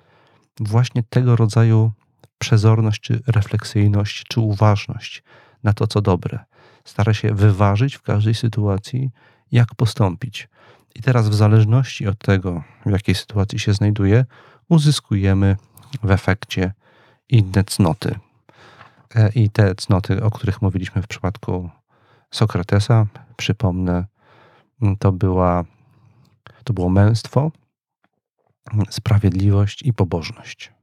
właśnie 0.59 1.03
tego 1.09 1.35
rodzaju 1.35 1.91
przezorność, 2.37 3.01
czy 3.01 3.21
refleksyjność, 3.27 4.23
czy 4.27 4.39
uważność 4.39 5.23
na 5.63 5.73
to, 5.73 5.87
co 5.87 6.01
dobre. 6.01 6.39
Stara 6.83 7.13
się 7.13 7.33
wyważyć 7.33 7.95
w 7.95 8.01
każdej 8.01 8.33
sytuacji, 8.33 9.09
jak 9.51 9.75
postąpić. 9.75 10.49
I 10.95 11.01
teraz, 11.01 11.29
w 11.29 11.33
zależności 11.33 12.07
od 12.07 12.19
tego, 12.19 12.63
w 12.85 12.91
jakiej 12.91 13.15
sytuacji 13.15 13.59
się 13.59 13.73
znajduje, 13.73 14.25
uzyskujemy 14.69 15.57
w 16.03 16.11
efekcie 16.11 16.73
inne 17.29 17.63
cnoty. 17.63 18.15
E, 19.15 19.29
I 19.35 19.49
te 19.49 19.75
cnoty, 19.75 20.23
o 20.23 20.31
których 20.31 20.61
mówiliśmy 20.61 21.01
w 21.01 21.07
przypadku 21.07 21.69
Sokratesa, 22.31 23.05
przypomnę, 23.37 24.05
to, 24.99 25.11
była, 25.11 25.63
to 26.63 26.73
było 26.73 26.89
męstwo, 26.89 27.51
sprawiedliwość 28.89 29.83
i 29.83 29.93
pobożność. 29.93 30.73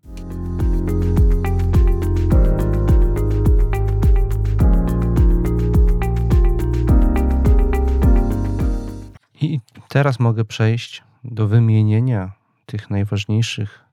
I 9.40 9.60
teraz 9.88 10.20
mogę 10.20 10.44
przejść 10.44 11.02
do 11.24 11.48
wymienienia 11.48 12.32
tych 12.66 12.90
najważniejszych 12.90 13.84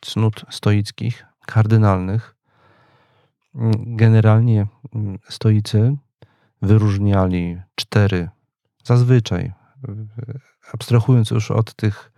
cnót 0.00 0.44
stoickich, 0.50 1.26
kardynalnych. 1.46 2.34
Generalnie 3.78 4.66
stoicy 5.28 5.96
wyróżniali 6.62 7.60
cztery, 7.74 8.28
zazwyczaj, 8.84 9.52
abstrahując 10.72 11.30
już 11.30 11.50
od 11.50 11.74
tych 11.74 12.12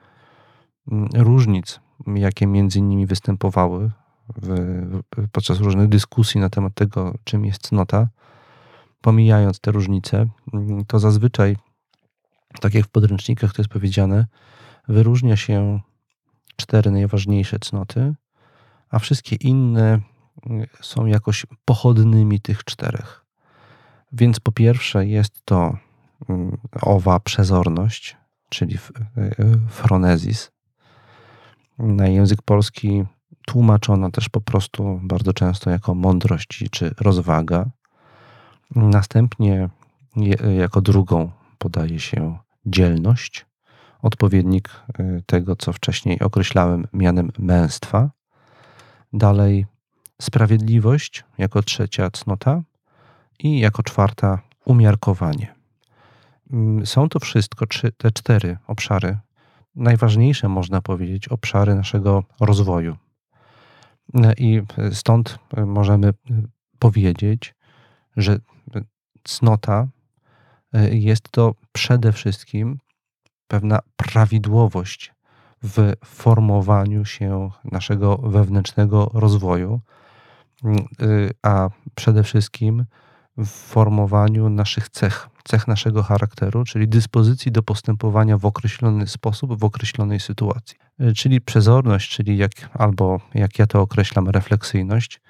mm, 0.93 1.09
różnic, 1.15 1.81
jakie 2.07 2.47
między 2.47 2.81
nimi 2.81 3.07
występowały 3.07 3.91
w, 4.37 5.01
podczas 5.33 5.61
różnych 5.61 5.89
dyskusji 5.89 6.41
na 6.41 6.51
temat 6.51 6.75
tego, 6.75 7.15
czym 7.25 7.45
jest 7.45 7.63
cnota, 7.63 8.09
pomijając 9.01 9.61
te 9.61 9.73
różnice, 9.73 10.27
mm, 10.53 10.85
to 10.85 10.99
zazwyczaj, 10.99 11.57
tak 12.61 12.75
jak 12.75 12.87
w 12.87 12.91
podręcznikach 12.91 13.53
to 13.53 13.63
jest 13.63 13.73
powiedziane, 13.73 14.27
wyróżnia 14.89 15.37
się 15.37 15.81
cztery 16.57 16.91
najważniejsze 16.91 17.59
cnoty, 17.59 18.15
a 18.91 18.99
wszystkie 18.99 19.37
inne 19.37 20.01
mm, 20.47 20.67
są 20.81 21.07
jakoś 21.07 21.47
pochodnymi 21.65 22.41
tych 22.41 22.65
czterech. 22.65 23.30
Więc 24.13 24.41
po 24.41 24.53
pierwsze 24.53 25.07
jest 25.07 25.45
to 25.45 25.77
mm, 26.29 26.57
owa 26.83 27.21
przezorność, 27.21 28.17
czyli 28.49 28.79
fronezis. 29.69 30.51
Na 31.79 32.09
język 32.09 32.43
polski 32.43 33.05
tłumaczono 33.47 34.11
też 34.11 34.29
po 34.29 34.41
prostu 34.41 35.01
bardzo 35.03 35.33
często 35.33 35.71
jako 35.71 35.95
mądrość 35.95 36.65
czy 36.71 36.95
rozwaga. 37.01 37.71
Następnie 38.75 39.69
jako 40.59 40.81
drugą 40.81 41.31
podaje 41.59 42.01
się 42.01 42.39
dzielność, 42.67 43.47
odpowiednik 44.03 44.71
tego, 45.27 45.57
co 45.57 45.73
wcześniej 45.73 46.21
określałem 46.21 46.87
mianem 46.93 47.33
męstwa. 47.39 48.11
Dalej 49.13 49.67
sprawiedliwość 50.23 51.25
jako 51.39 51.63
trzecia 51.63 52.11
cnota, 52.11 52.63
i 53.43 53.59
jako 53.59 53.83
czwarta 53.83 54.39
umiarkowanie. 54.65 55.55
Mm, 56.53 56.87
są 56.87 57.09
to 57.09 57.21
wszystko 57.21 57.67
te 57.97 58.11
cztery 58.11 58.57
obszary, 58.67 59.19
najważniejsze 59.75 60.49
można 60.49 60.81
powiedzieć, 60.81 61.29
obszary 61.29 61.75
naszego 61.75 62.25
rozwoju. 62.41 62.97
I 64.39 64.63
stąd 64.93 65.39
możemy 65.67 66.13
powiedzieć, 66.79 67.55
że 68.17 68.39
cnota 69.25 69.89
jest 70.91 71.29
to 71.31 71.55
przede 71.73 72.13
wszystkim 72.13 72.79
pewna 73.49 73.79
prawidłowość 73.97 75.13
w 75.63 75.93
formowaniu 76.05 77.05
się 77.05 77.51
naszego 77.65 78.17
wewnętrznego 78.17 79.11
rozwoju, 79.15 79.81
a 81.43 81.69
przede 81.95 82.23
wszystkim 82.23 82.85
w 83.45 83.49
formowaniu 83.49 84.51
naszych 84.51 84.89
cech, 84.89 85.29
cech 85.45 85.69
naszego 85.69 86.03
charakteru, 86.03 86.65
czyli 86.65 86.89
dyspozycji 86.89 87.53
do 87.53 87.63
postępowania 87.63 88.39
w 88.39 88.47
określony 88.47 89.07
sposób, 89.07 89.61
w 89.61 89.65
określonej 89.65 90.21
sytuacji. 90.21 90.77
E, 90.99 91.13
czyli 91.13 91.41
przezorność, 91.41 92.17
czyli 92.17 92.37
jak, 92.37 92.51
albo 92.73 93.21
jak 93.35 93.59
ja 93.59 93.67
to 93.67 93.81
określam, 93.81 94.29
refleksyjność, 94.29 95.21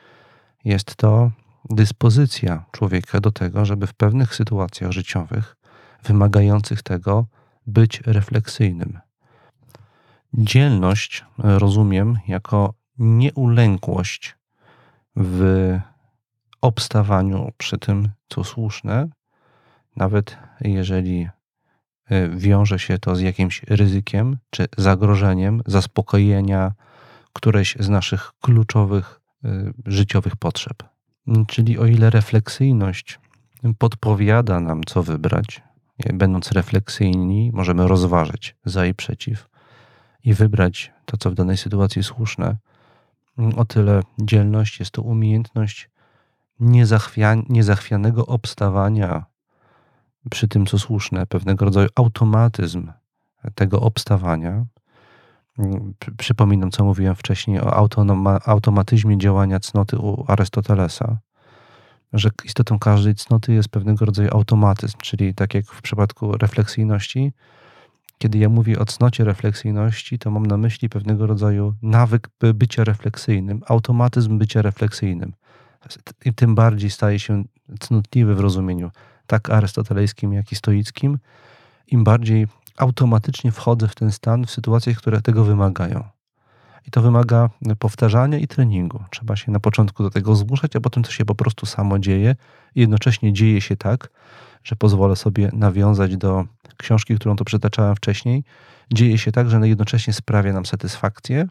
jest 0.64 0.96
to 0.96 1.30
dyspozycja 1.70 2.64
człowieka 2.72 3.20
do 3.20 3.32
tego, 3.32 3.64
żeby 3.64 3.86
w 3.86 3.94
pewnych 3.94 4.34
sytuacjach 4.34 4.92
życiowych, 4.92 5.56
wymagających 6.04 6.82
tego, 6.82 7.26
być 7.66 8.00
refleksyjnym. 8.06 8.98
Dzielność 10.34 11.24
rozumiem 11.38 12.18
jako 12.28 12.74
nieulękłość 12.98 14.36
w 15.16 15.78
obstawaniu 16.60 17.52
przy 17.58 17.78
tym, 17.78 18.08
co 18.28 18.44
słuszne, 18.44 19.08
nawet 19.96 20.36
jeżeli 20.60 21.28
e, 22.10 22.28
wiąże 22.28 22.78
się 22.78 22.98
to 22.98 23.16
z 23.16 23.20
jakimś 23.20 23.62
ryzykiem 23.62 24.36
czy 24.50 24.66
zagrożeniem 24.78 25.62
zaspokojenia 25.66 26.72
którejś 27.32 27.76
z 27.80 27.88
naszych 27.88 28.32
kluczowych 28.40 29.20
e, 29.44 29.48
życiowych 29.86 30.36
potrzeb. 30.36 30.82
Czyli 31.48 31.78
o 31.78 31.86
ile 31.86 32.10
refleksyjność 32.10 33.18
podpowiada 33.78 34.60
nam, 34.60 34.84
co 34.84 35.02
wybrać, 35.02 35.62
będąc 36.12 36.52
refleksyjni, 36.52 37.50
możemy 37.54 37.88
rozważyć 37.88 38.56
za 38.64 38.86
i 38.86 38.94
przeciw 38.94 39.48
i 40.24 40.34
wybrać 40.34 40.92
to, 41.04 41.16
co 41.16 41.30
w 41.30 41.34
danej 41.34 41.56
sytuacji 41.56 42.02
słuszne, 42.02 42.56
o 43.56 43.64
tyle 43.64 44.02
dzielność 44.18 44.80
jest 44.80 44.90
to 44.90 45.02
umiejętność 45.02 45.90
niezachwianego 47.48 48.26
obstawania 48.26 49.24
przy 50.30 50.48
tym, 50.48 50.66
co 50.66 50.78
słuszne, 50.78 51.26
pewnego 51.26 51.64
rodzaju 51.64 51.88
automatyzm 51.94 52.92
tego 53.54 53.80
obstawania. 53.80 54.66
Przypominam, 56.18 56.70
co 56.70 56.84
mówiłem 56.84 57.14
wcześniej 57.14 57.60
o 57.60 57.88
automatyzmie 58.46 59.18
działania 59.18 59.60
cnoty 59.60 59.98
u 59.98 60.24
Arystotelesa, 60.28 61.18
że 62.12 62.30
istotą 62.44 62.78
każdej 62.78 63.14
cnoty 63.14 63.52
jest 63.52 63.68
pewnego 63.68 64.04
rodzaju 64.04 64.28
automatyzm, 64.32 64.98
czyli 64.98 65.34
tak 65.34 65.54
jak 65.54 65.66
w 65.66 65.82
przypadku 65.82 66.32
refleksyjności, 66.32 67.32
kiedy 68.18 68.38
ja 68.38 68.48
mówię 68.48 68.78
o 68.78 68.86
cnocie 68.86 69.24
refleksyjności, 69.24 70.18
to 70.18 70.30
mam 70.30 70.46
na 70.46 70.56
myśli 70.56 70.88
pewnego 70.88 71.26
rodzaju 71.26 71.74
nawyk 71.82 72.28
bycia 72.54 72.84
refleksyjnym, 72.84 73.62
automatyzm 73.68 74.38
bycia 74.38 74.62
refleksyjnym. 74.62 75.32
Tym 76.36 76.54
bardziej 76.54 76.90
staje 76.90 77.18
się 77.18 77.44
cnotliwy 77.80 78.34
w 78.34 78.40
rozumieniu 78.40 78.90
tak 79.26 79.50
arystotelejskim, 79.50 80.32
jak 80.32 80.52
i 80.52 80.56
stoickim, 80.56 81.18
im 81.86 82.04
bardziej 82.04 82.46
automatycznie 82.76 83.52
wchodzę 83.52 83.88
w 83.88 83.94
ten 83.94 84.12
stan 84.12 84.46
w 84.46 84.50
sytuacjach, 84.50 84.96
które 84.96 85.22
tego 85.22 85.44
wymagają. 85.44 86.04
I 86.86 86.90
to 86.90 87.02
wymaga 87.02 87.50
powtarzania 87.78 88.38
i 88.38 88.46
treningu. 88.46 89.04
Trzeba 89.10 89.36
się 89.36 89.52
na 89.52 89.60
początku 89.60 90.02
do 90.02 90.10
tego 90.10 90.36
zmuszać, 90.36 90.76
a 90.76 90.80
potem 90.80 91.02
to 91.02 91.10
się 91.10 91.24
po 91.24 91.34
prostu 91.34 91.66
samo 91.66 91.98
dzieje. 91.98 92.36
I 92.74 92.80
jednocześnie 92.80 93.32
dzieje 93.32 93.60
się 93.60 93.76
tak, 93.76 94.10
że 94.64 94.76
pozwolę 94.76 95.16
sobie 95.16 95.50
nawiązać 95.52 96.16
do 96.16 96.44
książki, 96.76 97.16
którą 97.16 97.36
to 97.36 97.44
przytaczałem 97.44 97.96
wcześniej. 97.96 98.44
Dzieje 98.92 99.18
się 99.18 99.32
tak, 99.32 99.50
że 99.50 99.68
jednocześnie 99.68 100.12
sprawia 100.12 100.52
nam 100.52 100.66
satysfakcję 100.66 101.46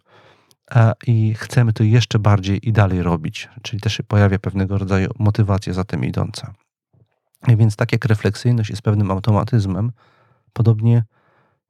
i 1.08 1.34
chcemy 1.34 1.74
to 1.74 1.84
jeszcze 1.84 2.20
bardziej 2.20 2.70
i 2.70 2.72
dalej 2.72 3.04
robić. 3.04 3.50
Czyli 3.62 3.82
też 3.82 3.94
się 3.94 4.04
pojawia 4.04 4.40
pewnego 4.40 4.78
rodzaju 4.78 5.10
motywacja 5.20 5.74
za 5.74 5.84
tym 5.84 6.06
idąca. 6.06 6.54
I 7.48 7.58
więc 7.58 7.76
tak 7.76 7.92
jak 7.92 8.06
refleksyjność 8.06 8.70
jest 8.70 8.82
pewnym 8.82 9.12
automatyzmem, 9.12 9.92
podobnie 10.54 11.04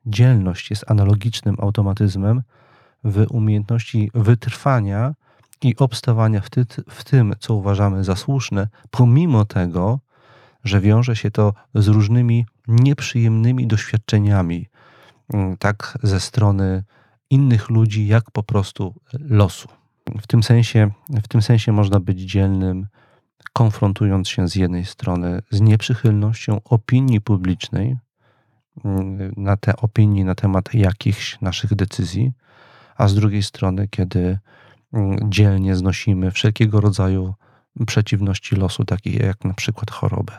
dzielność 0.06 0.70
jest 0.70 0.92
analogicznym 0.92 1.56
automatyzmem 1.60 2.42
w 3.04 3.26
umiejętności 3.30 4.12
wytrwania 4.14 5.14
i 5.62 5.76
obstawania 5.78 6.42
w, 6.42 6.50
ty, 6.50 6.66
w 6.90 7.04
tym, 7.04 7.34
co 7.40 7.54
uważamy 7.54 8.04
za 8.04 8.16
słuszne, 8.16 8.68
pomimo 8.92 9.46
tego, 9.46 10.00
że 10.64 10.82
wiąże 10.82 11.16
się 11.16 11.32
to 11.32 11.54
z 11.76 11.88
różnymi 11.88 12.46
nieprzyjemnymi 12.68 13.68
doświadczeniami, 13.68 14.68
mm, 15.34 15.58
tak 15.58 15.98
ze 16.04 16.20
strony 16.20 16.84
innych 17.30 17.70
ludzi, 17.70 18.08
jak 18.08 18.32
po 18.32 18.44
prostu 18.44 18.96
losu. 19.14 19.68
W 20.22 20.28
tym 20.28 20.44
sensie, 20.44 20.92
w 21.24 21.28
tym 21.28 21.42
sensie 21.42 21.72
można 21.72 22.00
być 22.00 22.20
dzielnym, 22.20 22.88
konfrontując 23.54 24.30
się 24.30 24.48
z 24.48 24.56
jednej 24.56 24.86
strony 24.86 25.42
z 25.52 25.62
nieprzychylnością 25.62 26.62
opinii 26.66 27.22
publicznej, 27.22 27.98
mm, 28.86 29.34
na 29.38 29.58
te 29.58 29.76
opinii 29.76 30.24
na 30.24 30.36
temat 30.36 30.74
jakichś 30.74 31.42
naszych 31.42 31.76
decyzji, 31.76 32.32
a 32.96 33.08
z 33.08 33.16
drugiej 33.16 33.44
strony, 33.44 33.88
kiedy 33.88 34.40
mm, 34.94 35.18
dzielnie 35.32 35.76
znosimy 35.76 36.32
wszelkiego 36.32 36.82
rodzaju 36.82 37.34
przeciwności 37.88 38.56
losu, 38.56 38.86
takich 38.86 39.16
jak 39.16 39.46
na 39.46 39.54
przykład 39.54 39.92
chorobę. 39.92 40.38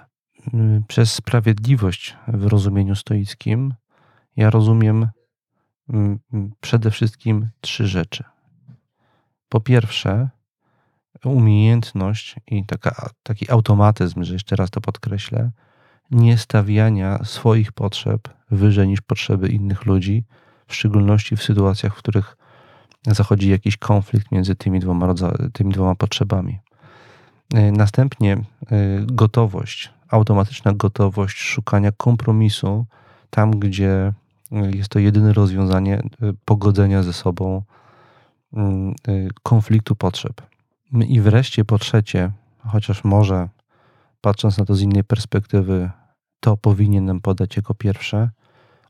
Mm, 0.55 0.83
przez 0.89 1.13
sprawiedliwość 1.13 2.17
w 2.29 2.47
rozumieniu 2.47 2.97
stoickim 2.97 3.75
ja 4.37 4.51
rozumiem 4.51 5.09
przede 6.61 6.91
wszystkim 6.91 7.49
trzy 7.61 7.87
rzeczy. 7.87 8.25
Po 9.49 9.61
pierwsze, 9.61 10.29
umiejętność 11.25 12.37
i 12.47 12.67
taka, 12.67 13.11
taki 13.23 13.51
automatyzm, 13.51 14.25
że 14.25 14.33
jeszcze 14.33 14.57
raz 14.57 14.71
to 14.71 14.81
podkreślę, 14.81 15.51
nie 16.11 16.39
stawiania 16.39 17.25
swoich 17.25 17.73
potrzeb 17.73 18.29
wyżej 18.51 18.89
niż 18.89 19.01
potrzeby 19.01 19.49
innych 19.49 19.87
ludzi, 19.87 20.25
w 20.67 20.75
szczególności 20.75 21.37
w 21.37 21.43
sytuacjach, 21.43 21.95
w 21.95 21.99
których 21.99 22.37
zachodzi 23.07 23.51
jakiś 23.51 23.77
konflikt 23.77 24.33
między 24.33 24.55
tymi 24.55 24.81
dwoma, 24.81 25.15
tymi 25.53 25.73
dwoma 25.73 25.95
potrzebami. 25.95 26.59
E, 27.55 27.73
następnie 27.73 28.33
e, 28.33 28.43
gotowość, 29.07 29.91
automatyczna 30.09 30.73
gotowość 30.73 31.39
szukania 31.39 31.93
kompromisu 31.93 32.87
tam, 33.31 33.51
gdzie 33.51 34.13
jest 34.51 34.89
to 34.89 34.99
jedyne 34.99 35.33
rozwiązanie 35.33 36.03
pogodzenia 36.45 37.03
ze 37.03 37.13
sobą 37.13 37.63
mm, 38.53 38.95
konfliktu 39.43 39.97
potrzeb. 39.97 40.43
I 40.93 41.21
wreszcie 41.21 41.65
po 41.65 41.79
trzecie, 41.79 42.33
chociaż 42.59 43.05
może 43.05 43.49
patrząc 44.21 44.59
na 44.59 44.65
to 44.65 44.75
z 44.75 44.81
innej 44.81 45.05
perspektywy, 45.05 45.91
to 46.41 46.57
powinienem 46.57 47.21
podać 47.21 47.57
jako 47.57 47.75
pierwsze, 47.75 48.31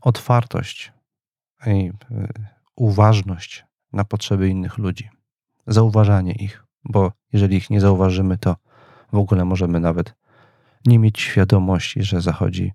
otwartość 0.01 0.93
i 1.67 1.93
uważność 2.77 3.65
na 3.93 4.05
potrzeby 4.05 4.49
innych 4.49 4.79
ludzi, 4.79 5.09
zauważanie 5.67 6.33
ich, 6.33 6.65
bo 6.85 7.13
jeżeli 7.33 7.57
ich 7.57 7.71
nie 7.71 7.81
zauważymy, 7.81 8.39
to 8.39 8.57
w 9.13 9.17
ogóle 9.17 9.45
możemy 9.45 9.81
nawet 9.81 10.15
nie 10.87 10.99
mieć 10.99 11.21
świadomości, 11.21 12.03
że 12.03 12.21
zachodzi 12.21 12.73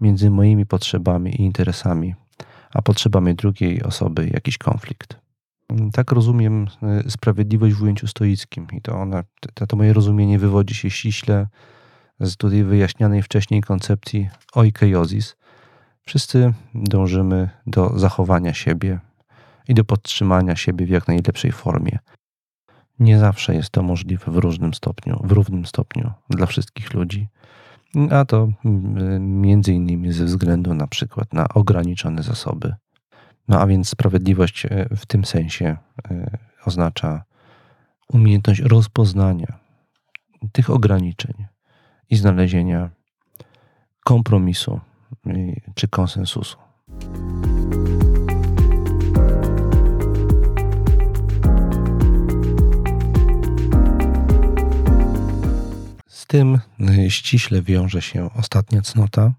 między 0.00 0.30
moimi 0.30 0.66
potrzebami 0.66 1.30
i 1.30 1.42
interesami, 1.42 2.14
a 2.74 2.82
potrzebami 2.82 3.34
drugiej 3.34 3.82
osoby 3.82 4.30
jakiś 4.34 4.58
konflikt. 4.58 5.16
Tak 5.92 6.12
rozumiem 6.12 6.66
y, 7.06 7.10
sprawiedliwość 7.10 7.74
w 7.74 7.82
ujęciu 7.82 8.06
stoickim 8.06 8.66
i 8.72 8.82
to, 8.82 8.96
ona, 8.96 9.24
to, 9.54 9.66
to 9.66 9.76
moje 9.76 9.92
rozumienie 9.92 10.38
wywodzi 10.38 10.74
się 10.74 10.90
ściśle 10.90 11.46
z 12.20 12.36
tutaj 12.36 12.64
wyjaśnianej 12.64 13.22
wcześniej 13.22 13.60
koncepcji 13.60 14.28
oikeiosis. 14.54 15.36
Wszyscy 16.02 16.52
dążymy 16.74 17.50
do 17.66 17.98
zachowania 17.98 18.54
siebie 18.54 19.00
i 19.68 19.74
do 19.74 19.84
podtrzymania 19.84 20.56
siebie 20.56 20.86
w 20.86 20.88
jak 20.88 21.08
najlepszej 21.08 21.52
formie. 21.52 21.98
Nie 22.98 23.18
zawsze 23.18 23.54
jest 23.54 23.70
to 23.70 23.82
możliwe 23.82 24.32
w 24.32 24.36
różnym 24.36 24.74
stopniu, 24.74 25.20
w 25.24 25.32
równym 25.32 25.66
stopniu 25.66 26.12
dla 26.30 26.46
wszystkich 26.46 26.94
ludzi, 26.94 27.28
a 28.10 28.24
to 28.24 28.48
mm, 28.64 29.40
między 29.40 29.72
innymi 29.72 30.12
ze 30.12 30.24
względu 30.24 30.74
na 30.74 30.86
przykład 30.86 31.32
na 31.32 31.48
ograniczone 31.48 32.22
zasoby. 32.22 32.74
No 33.48 33.60
a 33.60 33.66
więc 33.66 33.88
sprawiedliwość 33.88 34.66
e, 34.66 34.88
w 34.96 35.06
tym 35.06 35.24
sensie 35.24 35.76
e, 36.10 36.38
oznacza 36.64 37.24
umiejętność 38.08 38.60
rozpoznania 38.60 39.58
tych 40.52 40.70
ograniczeń 40.70 41.46
i 42.10 42.16
znalezienia 42.16 42.90
kompromisu 44.04 44.80
czy 45.74 45.88
konsensusu. 45.88 46.67
Tym 56.38 56.58
y, 56.80 57.10
ściśle 57.10 57.62
wiąże 57.62 58.02
się 58.02 58.30
ostatnia 58.34 58.82
cnota. 58.82 59.32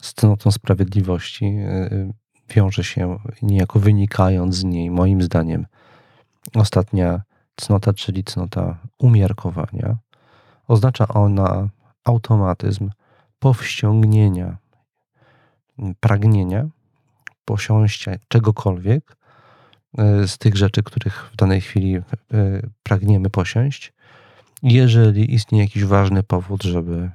Z 0.00 0.14
cnotą 0.14 0.50
sprawiedliwości 0.50 1.44
y, 1.44 2.12
wiąże 2.54 2.84
się 2.84 3.18
niejako 3.42 3.80
wynikając 3.80 4.54
z 4.54 4.64
niej, 4.64 4.90
moim 4.90 5.22
zdaniem, 5.22 5.66
ostatnia 6.54 7.22
cnota, 7.56 7.92
czyli 7.92 8.24
cnota 8.24 8.78
umiarkowania. 8.98 9.96
Oznacza 10.68 11.08
ona 11.08 11.68
automatyzm 12.04 12.90
powściągnienia 13.38 14.56
pragnienia, 16.00 16.68
posiąścia 17.44 18.12
czegokolwiek 18.28 19.16
y, 20.22 20.28
z 20.28 20.38
tych 20.38 20.56
rzeczy, 20.56 20.82
których 20.82 21.30
w 21.32 21.36
danej 21.36 21.60
chwili 21.60 22.00
pragniemy 22.82 23.30
posiąść, 23.30 23.92
jeżeli 24.62 25.34
istnieje 25.34 25.64
jakiś 25.64 25.84
ważny 25.84 26.22
powód, 26.22 26.62
żeby 26.62 27.10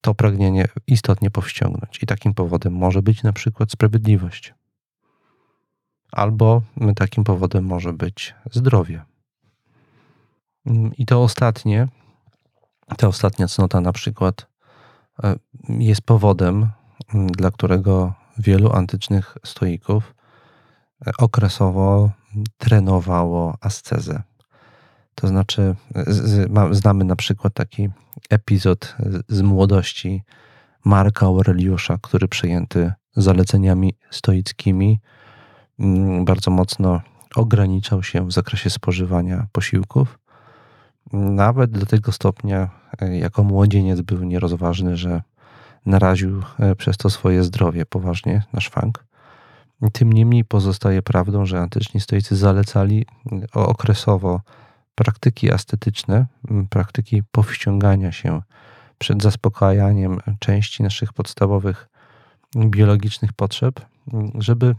to 0.00 0.14
pragnienie 0.14 0.68
istotnie 0.86 1.30
powściągnąć. 1.30 2.02
I 2.02 2.06
takim 2.06 2.34
powodem 2.34 2.72
może 2.72 3.02
być 3.02 3.22
na 3.22 3.32
przykład 3.32 3.72
sprawiedliwość. 3.72 4.54
albo 6.12 6.62
takim 6.96 7.24
powodem 7.24 7.64
może 7.64 7.92
być 7.92 8.34
zdrowie. 8.50 9.04
I 10.98 11.06
to 11.06 11.22
ostatnie, 11.22 11.88
ta 12.96 13.08
ostatnia 13.08 13.48
cnota 13.48 13.80
na 13.80 13.92
przykład 13.92 14.46
e, 15.24 15.36
jest 15.68 16.02
powodem, 16.02 16.70
dla 17.14 17.50
którego 17.50 18.14
wielu 18.38 18.72
antycznych 18.72 19.36
stoików 19.44 20.14
e, 21.06 21.10
okresowo 21.18 22.10
trenowało 22.58 23.58
ascezę. 23.60 24.22
To 25.20 25.28
znaczy, 25.28 25.74
znamy 26.70 27.04
na 27.04 27.16
przykład 27.16 27.54
taki 27.54 27.88
epizod 28.30 28.96
z 29.28 29.42
młodości 29.42 30.22
Marka 30.84 31.26
Aureliusza, 31.26 31.98
który 32.02 32.28
przejęty 32.28 32.92
zaleceniami 33.16 33.94
stoickimi 34.10 35.00
mm, 35.78 36.24
bardzo 36.24 36.50
mocno 36.50 37.00
ograniczał 37.36 38.02
się 38.02 38.26
w 38.26 38.32
zakresie 38.32 38.70
spożywania 38.70 39.46
posiłków. 39.52 40.18
Nawet 41.12 41.70
do 41.70 41.86
tego 41.86 42.12
stopnia, 42.12 42.70
e, 43.00 43.18
jako 43.18 43.44
młodzieniec 43.44 44.00
był 44.00 44.24
nierozważny, 44.24 44.96
że 44.96 45.22
naraził 45.86 46.42
e, 46.58 46.76
przez 46.76 46.96
to 46.96 47.10
swoje 47.10 47.44
zdrowie 47.44 47.86
poważnie 47.86 48.42
na 48.52 48.60
szwank. 48.60 49.04
Tym 49.92 50.12
niemniej 50.12 50.44
pozostaje 50.44 51.02
prawdą, 51.02 51.46
że 51.46 51.60
antyczni 51.60 52.00
stoicy 52.00 52.36
zalecali 52.36 53.06
okresowo 53.52 54.40
praktyki 54.94 55.52
ascetyczne, 55.52 56.26
praktyki 56.70 57.22
powściągania 57.30 58.12
się 58.12 58.42
przed 58.98 59.22
zaspokajaniem 59.22 60.18
części 60.38 60.82
naszych 60.82 61.12
podstawowych 61.12 61.88
biologicznych 62.56 63.32
potrzeb, 63.32 63.80
żeby 64.38 64.74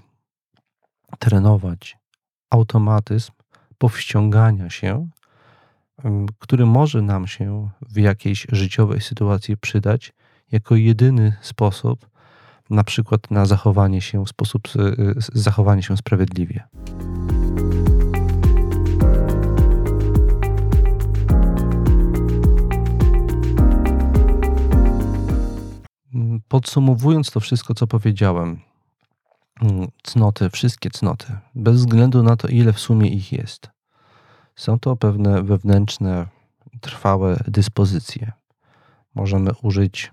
trenować 1.19 1.97
automatyzm 2.49 3.31
powściągania 3.77 4.69
się, 4.69 5.09
który 6.39 6.65
może 6.65 7.01
nam 7.01 7.27
się 7.27 7.69
w 7.81 7.97
jakiejś 7.97 8.47
życiowej 8.51 9.01
sytuacji 9.01 9.57
przydać 9.57 10.13
jako 10.51 10.75
jedyny 10.75 11.35
sposób, 11.41 12.09
na 12.69 12.83
przykład 12.83 13.31
na 13.31 13.45
zachowanie 13.45 14.01
się 14.01 14.25
w 14.25 14.29
sposób, 14.29 14.61
zachowanie 15.33 15.83
się 15.83 15.97
sprawiedliwie. 15.97 16.63
Podsumowując 26.51 27.31
to 27.31 27.39
wszystko, 27.39 27.73
co 27.73 27.87
powiedziałem, 27.87 28.59
mm, 29.61 29.87
cnoty, 30.03 30.49
wszystkie 30.49 30.89
cnoty, 30.89 31.25
bez 31.55 31.75
względu 31.75 32.23
na 32.23 32.35
to, 32.35 32.47
ile 32.47 32.73
w 32.73 32.79
sumie 32.79 33.09
ich 33.09 33.31
jest, 33.31 33.69
są 34.55 34.79
to 34.79 34.95
pewne 34.95 35.43
wewnętrzne, 35.43 36.27
trwałe 36.81 37.39
dyspozycje. 37.47 38.31
Możemy 39.15 39.51
użyć 39.61 40.11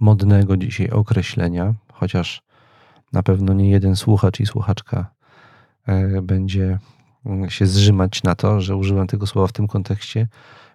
modnego 0.00 0.56
dzisiaj 0.56 0.90
określenia, 0.90 1.74
chociaż 1.92 2.42
na 3.12 3.22
pewno 3.22 3.52
nie 3.52 3.70
jeden 3.70 3.96
słuchacz 3.96 4.40
i 4.40 4.46
słuchaczka 4.46 5.10
e, 5.86 6.22
będzie 6.22 6.78
mm, 7.26 7.50
się 7.50 7.66
zrzymać 7.66 8.22
na 8.22 8.34
to, 8.34 8.60
że 8.60 8.76
użyłem 8.76 9.06
tego 9.06 9.26
słowa 9.26 9.48
w 9.48 9.52
tym 9.52 9.68
kontekście. 9.68 10.28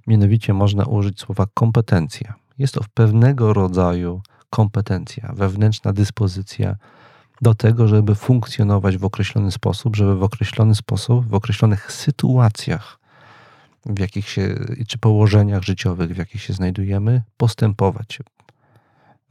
Mianowicie 0.08 0.54
można 0.54 0.86
użyć 0.86 1.20
słowa 1.20 1.46
kompetencja. 1.54 2.34
Jest 2.58 2.74
to 2.74 2.82
pewnego 2.94 3.54
rodzaju 3.54 4.22
kompetencja, 4.56 5.34
wewnętrzna 5.36 5.94
dyspozycja 5.94 6.76
do 7.42 7.56
tego, 7.56 7.88
żeby 7.88 8.16
funkcjonować 8.16 8.98
w 8.98 9.06
określony 9.06 9.52
sposób, 9.52 9.96
żeby 9.96 10.16
w 10.16 10.24
określony 10.24 10.76
sposób, 10.76 11.28
w 11.28 11.34
określonych 11.34 11.92
sytuacjach, 11.92 13.00
w 13.86 14.00
jakich 14.00 14.30
się, 14.30 14.56
czy 14.88 14.98
położeniach 14.98 15.64
życiowych, 15.64 16.14
w 16.14 16.18
jakich 16.18 16.42
się 16.42 16.54
znajdujemy, 16.54 17.22
postępować. 17.38 18.20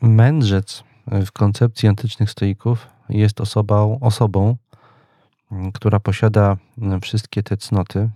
Mędrzec 0.03 0.85
w 1.07 1.33
koncepcji 1.33 1.89
antycznych 1.89 2.31
stoików 2.31 2.87
jest 3.09 3.41
osobą, 3.41 3.99
osobą, 4.01 4.57
która 5.75 6.01
posiada 6.01 6.57
wszystkie 7.03 7.43
te 7.43 7.57
cnoty 7.57 8.11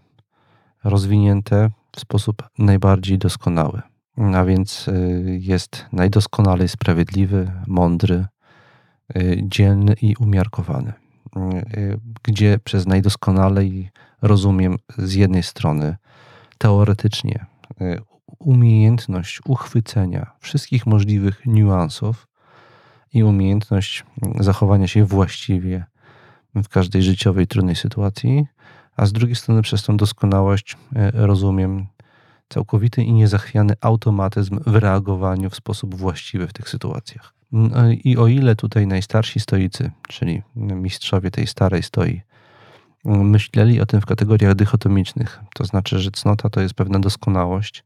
rozwinięte 0.85 1.71
w 1.97 2.01
sposób 2.01 2.49
najbardziej 2.59 3.19
doskonały 3.19 3.83
a 4.19 4.45
więc 4.45 4.89
y, 4.89 5.39
jest 5.43 5.87
najdoskonalej 5.93 6.69
sprawiedliwy, 6.69 7.51
mądry, 7.67 8.27
y, 9.17 9.41
dzielny 9.43 9.95
i 10.03 10.17
umiarkowany. 10.17 10.93
Y, 11.77 12.01
gdzie 12.23 12.59
przez 12.65 12.87
najdoskonalej 12.87 13.91
rozumiem 14.23 14.77
z 14.99 15.15
jednej 15.15 15.43
strony 15.43 15.97
teoretycznie 16.59 17.47
umiejętność 18.39 19.41
uchwycenia 19.47 20.31
wszystkich 20.41 20.87
możliwych 20.87 21.47
niuansów 21.47 22.29
i 23.13 23.23
umiejętność 23.23 24.05
zachowania 24.41 24.89
się 24.89 25.05
właściwie 25.05 25.85
w 26.55 26.69
każdej 26.69 27.03
życiowej 27.03 27.47
trudnej 27.47 27.77
sytuacji, 27.77 28.47
a 28.97 29.07
z 29.07 29.13
drugiej 29.13 29.37
strony 29.37 29.63
przez 29.63 29.83
tą 29.83 29.97
doskonałość 29.97 30.77
rozumiem 31.13 31.87
całkowity 32.49 33.03
i 33.03 33.13
niezachwiany 33.13 33.75
automatyzm 33.81 34.61
w 34.67 34.77
reagowaniu 34.77 35.51
w 35.51 35.57
sposób 35.57 35.95
właściwy 35.95 36.47
w 36.47 36.53
tych 36.53 36.69
sytuacjach. 36.69 37.35
No 37.53 37.91
I 38.05 38.17
o 38.17 38.27
ile 38.27 38.57
tutaj 38.57 38.87
najstarsi 38.87 39.41
stoicy, 39.41 39.91
czyli 40.09 40.43
mistrzowie 40.57 41.31
tej 41.31 41.47
starej 41.47 41.83
stoi, 41.83 42.23
myśleli 43.05 43.81
o 43.81 43.87
tym 43.87 44.01
w 44.01 44.07
kategoriach 44.07 44.55
dychotomicznych, 44.55 45.41
to 45.55 45.65
znaczy, 45.65 45.99
że 45.99 46.11
cnota 46.11 46.51
to 46.51 46.61
jest 46.61 46.75
pewna 46.75 46.99
doskonałość 46.99 47.85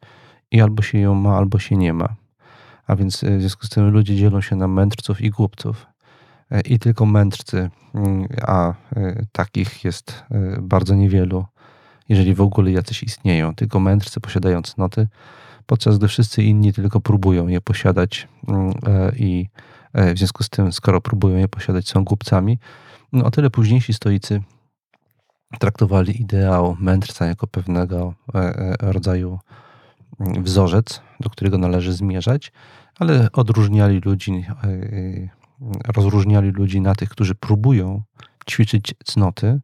i 0.50 0.60
albo 0.60 0.82
się 0.82 0.98
ją 0.98 1.14
ma, 1.14 1.36
albo 1.36 1.58
się 1.58 1.76
nie 1.76 1.92
ma. 1.92 2.14
A 2.86 2.96
więc 2.96 3.24
w 3.24 3.40
związku 3.40 3.66
z 3.66 3.68
tym 3.68 3.90
ludzie 3.90 4.16
dzielą 4.16 4.40
się 4.40 4.56
na 4.56 4.68
mędrców 4.68 5.20
i 5.20 5.30
głupców. 5.30 5.86
I 6.64 6.78
tylko 6.78 7.06
mędrcy, 7.06 7.70
a 8.42 8.74
e, 8.96 9.26
takich 9.32 9.84
jest 9.84 10.24
e, 10.30 10.58
bardzo 10.62 10.94
niewielu, 10.94 11.44
jeżeli 12.08 12.34
w 12.34 12.40
ogóle 12.40 12.70
jacyś 12.70 13.02
istnieją, 13.02 13.54
tylko 13.54 13.80
mędrcy 13.80 14.20
posiadają 14.20 14.62
cnoty, 14.62 15.08
podczas 15.66 15.98
gdy 15.98 16.08
wszyscy 16.08 16.42
inni 16.42 16.72
tylko 16.72 17.00
próbują 17.00 17.48
je 17.48 17.60
posiadać 17.60 18.28
mm, 18.48 18.70
e, 18.86 19.12
i 19.16 19.48
e, 19.92 20.14
w 20.14 20.18
związku 20.18 20.42
z 20.42 20.48
tym, 20.48 20.72
skoro 20.72 21.00
próbują 21.00 21.36
je 21.36 21.48
posiadać, 21.48 21.88
są 21.88 22.04
głupcami. 22.04 22.58
No, 23.12 23.24
o 23.24 23.30
tyle 23.30 23.50
późniejsi 23.50 23.92
stoicy 23.94 24.42
traktowali 25.58 26.22
ideał 26.22 26.76
mędrca 26.80 27.26
jako 27.26 27.46
pewnego 27.46 28.14
e, 28.34 28.74
rodzaju 28.80 29.38
mm, 30.20 30.44
wzorzec, 30.44 31.02
do 31.20 31.30
którego 31.30 31.58
należy 31.58 31.92
zmierzać, 31.92 32.52
ale 32.98 33.28
odróżniali 33.32 34.00
ludzi, 34.04 34.44
rozróżniali 35.96 36.50
ludzi 36.50 36.80
na 36.80 36.94
tych, 36.94 37.08
którzy 37.08 37.34
próbują 37.34 38.02
ćwiczyć 38.50 38.94
cnoty, 39.04 39.60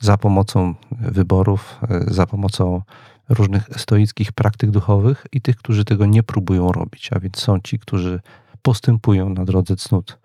za 0.00 0.16
pomocą 0.16 0.74
wyborów, 0.92 1.80
e, 1.88 2.14
za 2.14 2.26
pomocą 2.26 2.82
różnych 3.28 3.68
stoickich 3.76 4.32
praktyk 4.32 4.70
duchowych 4.70 5.26
i 5.32 5.40
tych, 5.40 5.56
którzy 5.56 5.84
tego 5.84 6.06
nie 6.06 6.22
próbują 6.22 6.72
robić. 6.72 7.12
A 7.12 7.20
więc 7.20 7.36
są 7.36 7.60
ci, 7.60 7.78
którzy 7.78 8.20
postępują 8.62 9.28
na 9.28 9.44
drodze 9.44 9.76
cnót 9.76 10.18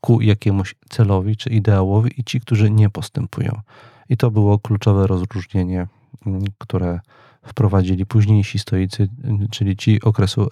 ku 0.00 0.20
jakiemuś 0.20 0.74
celowi 0.88 1.36
czy 1.36 1.50
ideałowi 1.50 2.20
i 2.20 2.24
ci, 2.24 2.40
którzy 2.40 2.70
nie 2.70 2.90
postępują. 2.90 3.60
I 4.08 4.16
to 4.16 4.30
było 4.30 4.58
kluczowe 4.58 5.06
rozróżnienie, 5.06 5.86
mm, 6.26 6.42
które 6.58 7.00
wprowadzili 7.42 8.06
późniejsi 8.06 8.58
stoicy, 8.58 9.08
czyli 9.50 9.76
ci 9.76 10.02
okresu 10.02 10.42
e, 10.42 10.48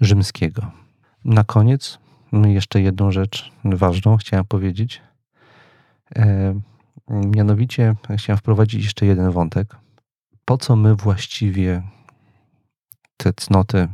rzymskiego. 0.00 0.70
Na 1.24 1.44
koniec 1.44 1.98
jeszcze 2.32 2.80
jedną 2.80 3.12
rzecz 3.12 3.52
ważną 3.64 4.16
chciałem 4.16 4.44
powiedzieć. 4.44 5.02
Mianowicie 7.10 7.94
chciałem 8.16 8.38
wprowadzić 8.38 8.84
jeszcze 8.84 9.06
jeden 9.06 9.30
wątek. 9.30 9.76
Po 10.44 10.58
co 10.58 10.76
my 10.76 10.96
właściwie 10.96 11.82
te 13.16 13.32
cnoty, 13.32 13.88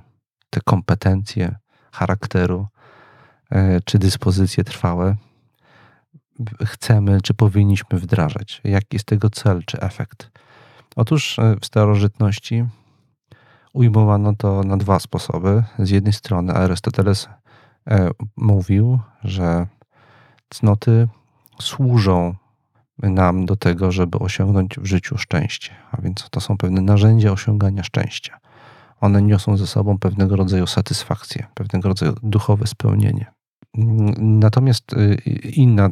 te 0.51 0.61
kompetencje 0.64 1.57
charakteru 1.93 2.67
e, 3.51 3.81
czy 3.81 3.99
dyspozycje 3.99 4.64
trwałe 4.64 5.17
chcemy, 6.64 7.21
czy 7.21 7.35
powinniśmy 7.35 7.99
wdrażać? 7.99 8.61
Jaki 8.64 8.87
jest 8.93 9.07
tego 9.07 9.31
cel 9.31 9.62
czy 9.67 9.81
efekt? 9.81 10.31
Otóż 10.97 11.39
e, 11.39 11.57
w 11.61 11.67
starożytności 11.67 12.64
ujmowano 13.73 14.35
to 14.37 14.62
na 14.62 14.77
dwa 14.77 14.99
sposoby. 15.01 15.62
Z 15.79 15.91
jednej 15.91 16.12
strony 16.12 16.53
Arystoteles 16.53 17.29
e, 17.89 18.11
mówił, 18.37 18.99
że 19.25 19.67
cnoty 20.49 21.09
służą 21.61 22.35
nam 22.99 23.47
do 23.47 23.57
tego, 23.57 23.92
żeby 23.92 24.18
osiągnąć 24.18 24.78
w 24.78 24.84
życiu 24.84 25.18
szczęście. 25.18 25.70
A 25.92 26.01
więc 26.01 26.28
to 26.30 26.40
są 26.40 26.57
pewne 26.57 26.80
narzędzia 26.80 27.32
osiągania 27.32 27.82
szczęścia. 27.82 28.38
One 29.01 29.22
niosą 29.22 29.57
ze 29.57 29.66
sobą 29.66 29.99
pewnego 29.99 30.36
rodzaju 30.36 30.66
satysfakcję, 30.66 31.47
pewnego 31.55 31.88
rodzaju 31.88 32.14
duchowe 32.22 32.66
spełnienie. 32.66 33.26
Natomiast 34.18 34.92
y, 34.92 35.14
inna 35.55 35.90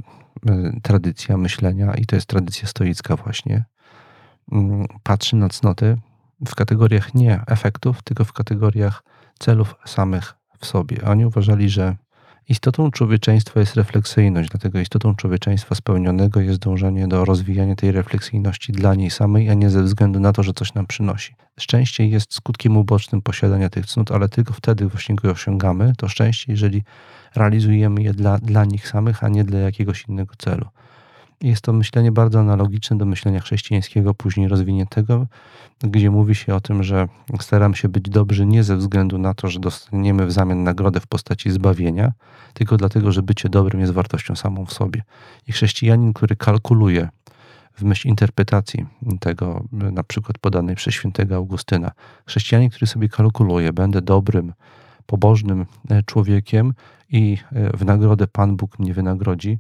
tradycja 0.83 1.37
myślenia 1.37 1.95
i 1.95 2.07
to 2.07 2.17
jest 2.17 2.27
tradycja 2.27 2.69
stoicka 2.69 3.17
właśnie. 3.17 3.65
Mm, 4.53 4.87
patrzy 5.03 5.37
na 5.37 5.49
cnoty 5.49 5.97
w 6.47 6.55
kategoriach 6.55 7.15
nie 7.15 7.41
efektów, 7.47 8.03
tylko 8.03 8.25
w 8.25 8.33
kategoriach 8.33 9.03
celów 9.39 9.75
samych 9.85 10.35
w 10.59 10.67
sobie. 10.67 11.05
Oni 11.05 11.27
uważali, 11.27 11.69
że 11.69 11.97
istotą 12.49 12.91
człowieczeństwa 12.91 13.61
jest 13.61 13.77
refleksyjność, 13.77 14.51
dlatego 14.51 14.81
istotą 14.81 15.15
człowieczeństwa 15.15 15.75
spełnionego 15.75 16.41
jest 16.41 16.59
dążenie 16.59 17.09
do 17.09 17.25
rozwijania 17.25 17.77
tej 17.77 17.93
refleksyjności 17.93 18.73
dla 18.73 18.95
niej 18.95 19.11
samej, 19.11 19.51
a 19.51 19.55
nie 19.55 19.71
ze 19.71 19.83
względu 19.83 20.21
na 20.21 20.33
to, 20.33 20.43
że 20.43 20.53
coś 20.53 20.75
nam 20.75 20.87
przynosi. 20.87 21.35
Szczęście 21.61 22.07
jest 22.07 22.35
skutkiem 22.35 22.77
ubocznym 22.77 23.23
posiadania 23.23 23.71
tych 23.71 23.87
cnót, 23.87 24.11
ale 24.11 24.29
tylko 24.29 24.53
wtedy 24.55 24.87
właśnie 24.89 25.15
go 25.15 25.31
osiągamy. 25.31 25.93
To 25.99 26.09
szczęście, 26.09 26.53
jeżeli 26.53 26.83
realizujemy 27.37 28.03
je 28.03 28.15
dla, 28.15 28.39
dla 28.39 28.65
nich 28.65 28.89
samych, 28.89 29.25
a 29.25 29.29
nie 29.29 29.45
dla 29.45 29.59
jakiegoś 29.59 30.05
innego 30.09 30.35
celu. 30.39 30.67
Jest 31.45 31.63
to 31.63 31.73
myślenie 31.73 32.13
bardzo 32.13 32.41
analogiczne 32.41 32.99
do 32.99 33.05
myślenia 33.05 33.41
chrześcijańskiego, 33.41 34.15
później 34.15 34.49
rozwiniętego, 34.49 35.27
gdzie 35.81 36.11
mówi 36.11 36.35
się 36.35 36.55
o 36.55 36.61
tym, 36.61 36.83
że 36.83 37.09
staramy 37.41 37.77
się 37.77 37.89
być 37.89 38.11
dobrzy 38.11 38.47
nie 38.47 38.65
ze 38.65 38.77
względu 38.77 39.19
na 39.19 39.35
to, 39.35 39.49
że 39.49 39.61
dostaniemy 39.61 40.27
w 40.27 40.33
zamian 40.33 40.63
nagrodę 40.63 41.01
w 41.01 41.07
postaci 41.07 41.51
zbawienia, 41.51 42.13
tylko 42.55 42.77
dlatego, 42.77 43.13
że 43.13 43.23
bycie 43.23 43.49
dobrym 43.49 43.81
jest 43.81 43.93
wartością 43.93 44.37
samą 44.37 44.67
w 44.67 44.73
sobie. 44.73 45.03
I 45.49 45.53
chrześcijanin, 45.53 46.13
który 46.13 46.37
kalkuluje 46.37 47.09
w 47.75 47.83
myśl 47.83 48.09
interpretacji 48.09 48.87
tego, 49.21 49.65
na 49.73 50.05
przykład 50.05 50.39
podanej 50.39 50.77
przez 50.77 50.95
świętego 50.95 51.37
Augustyna, 51.37 51.91
chrześcijanin, 52.27 52.71
który 52.71 52.87
sobie 52.87 53.09
kalkuluje, 53.09 53.73
będę 53.73 54.03
dobrym, 54.03 54.53
pobożnym 55.07 55.67
e, 55.91 56.03
człowiekiem 56.03 56.75
i 57.11 57.39
e, 57.53 57.77
w 57.77 57.85
nagrodę 57.85 58.27
Pan 58.27 58.57
Bóg 58.57 58.79
mnie 58.79 58.95
wynagrodzi, 58.95 59.59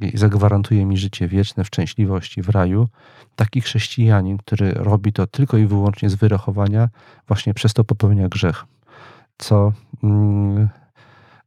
i 0.00 0.18
zagwarantuje 0.18 0.86
mi 0.86 0.96
życie 0.96 1.28
wieczne 1.28 1.64
w 1.64 1.66
szczęśliwości 1.66 2.42
w 2.42 2.48
raju, 2.48 2.88
taki 3.36 3.60
chrześcijanin, 3.60 4.38
który 4.38 4.72
robi 4.72 5.12
to 5.12 5.26
tylko 5.26 5.56
i 5.56 5.66
wyłącznie 5.66 6.10
z 6.10 6.14
wyrachowania, 6.14 6.88
właśnie 7.28 7.54
przez 7.54 7.74
to 7.74 7.84
popełnia 7.84 8.28
grzech, 8.28 8.64
co 9.38 9.72
mm, 10.04 10.68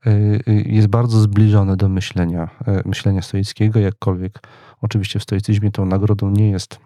y, 0.07 0.09
y, 0.47 0.63
jest 0.67 0.87
bardzo 0.87 1.19
zbliżone 1.19 1.77
do 1.77 1.89
myślenia, 1.89 2.49
y, 2.67 2.81
myślenia 2.85 3.21
stoickiego, 3.21 3.79
jakkolwiek 3.79 4.39
oczywiście 4.81 5.19
w 5.19 5.23
stoicyzmie 5.23 5.71
tą 5.71 5.85
nagrodą 5.85 6.29
nie 6.29 6.49
jest, 6.49 6.79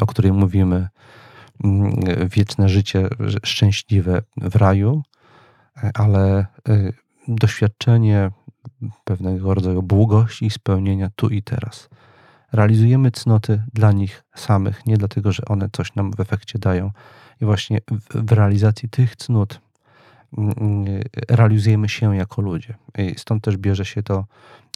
o 0.00 0.06
której 0.06 0.32
mówimy, 0.32 0.88
mm, 1.64 1.94
wieczne 2.28 2.68
życie 2.68 3.08
szczęśliwe 3.44 4.22
w 4.36 4.56
raju, 4.56 5.02
ale 5.94 6.46
doświadczenie 7.28 8.30
pewnego 9.04 9.54
rodzaju 9.54 9.82
błogości 9.82 10.46
i 10.46 10.50
spełnienia 10.50 11.10
tu 11.16 11.28
i 11.28 11.42
teraz. 11.42 11.88
Realizujemy 12.52 13.10
cnoty 13.10 13.62
dla 13.74 13.92
nich 13.92 14.24
samych, 14.34 14.86
nie 14.86 14.96
dlatego, 14.96 15.32
że 15.32 15.44
one 15.44 15.68
coś 15.72 15.94
nam 15.94 16.12
w 16.12 16.20
efekcie 16.20 16.58
dają. 16.58 16.90
I 17.40 17.44
właśnie 17.44 17.78
w, 17.90 18.26
w 18.26 18.32
realizacji 18.32 18.88
tych 18.88 19.16
cnót 19.16 19.60
mm, 20.38 20.54
mm, 20.60 21.02
realizujemy 21.28 21.88
się 21.88 22.16
jako 22.16 22.42
ludzie. 22.42 22.74
I 22.98 23.14
stąd 23.18 23.44
też 23.44 23.56
bierze 23.56 23.84
się 23.84 24.02
to 24.02 24.24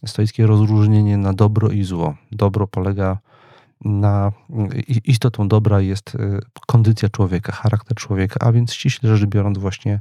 stoickie 0.07 0.47
rozróżnienie 0.47 1.19
na 1.19 1.33
dobro 1.33 1.69
i 1.69 1.85
zło. 1.85 2.15
Dobro 2.33 2.67
polega 2.67 3.19
na 3.85 4.33
istotą 5.05 5.49
dobra 5.49 5.81
jest 5.81 6.15
y, 6.15 6.41
kondycja 6.67 7.09
człowieka, 7.09 7.53
charakter 7.53 7.97
człowieka, 7.97 8.37
a 8.41 8.53
więc 8.53 8.73
ściśle 8.73 9.17
rzecz 9.17 9.29
biorąc 9.29 9.59
właśnie 9.59 10.01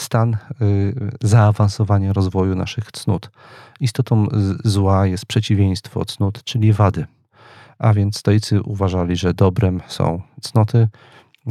stan 0.00 0.36
y, 0.62 0.94
zaawansowania 1.22 2.12
rozwoju 2.12 2.54
naszych 2.54 2.92
cnót. 2.92 3.30
Istotą 3.80 4.26
zła 4.64 5.06
jest 5.06 5.26
przeciwieństwo 5.26 6.04
cnót, 6.04 6.44
czyli 6.44 6.72
wady. 6.72 7.06
A 7.78 7.92
więc 7.92 8.18
stoicy 8.18 8.62
uważali, 8.62 9.16
że 9.16 9.34
dobrem 9.34 9.80
są 9.86 10.22
cnoty, 10.40 10.88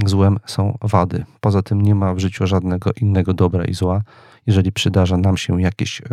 złem 0.06 0.40
są 0.46 0.78
wady. 0.82 1.26
Poza 1.42 1.62
tym 1.62 1.82
nie 1.82 1.96
ma 1.96 2.14
w 2.14 2.20
życiu 2.20 2.48
żadnego 2.48 2.92
innego 3.02 3.34
dobra 3.34 3.66
i 3.66 3.74
zła. 3.74 4.02
Jeżeli 4.48 4.72
przydarza 4.72 5.18
nam 5.18 5.38
się 5.38 5.62
jakieś 5.62 6.02
y, 6.02 6.04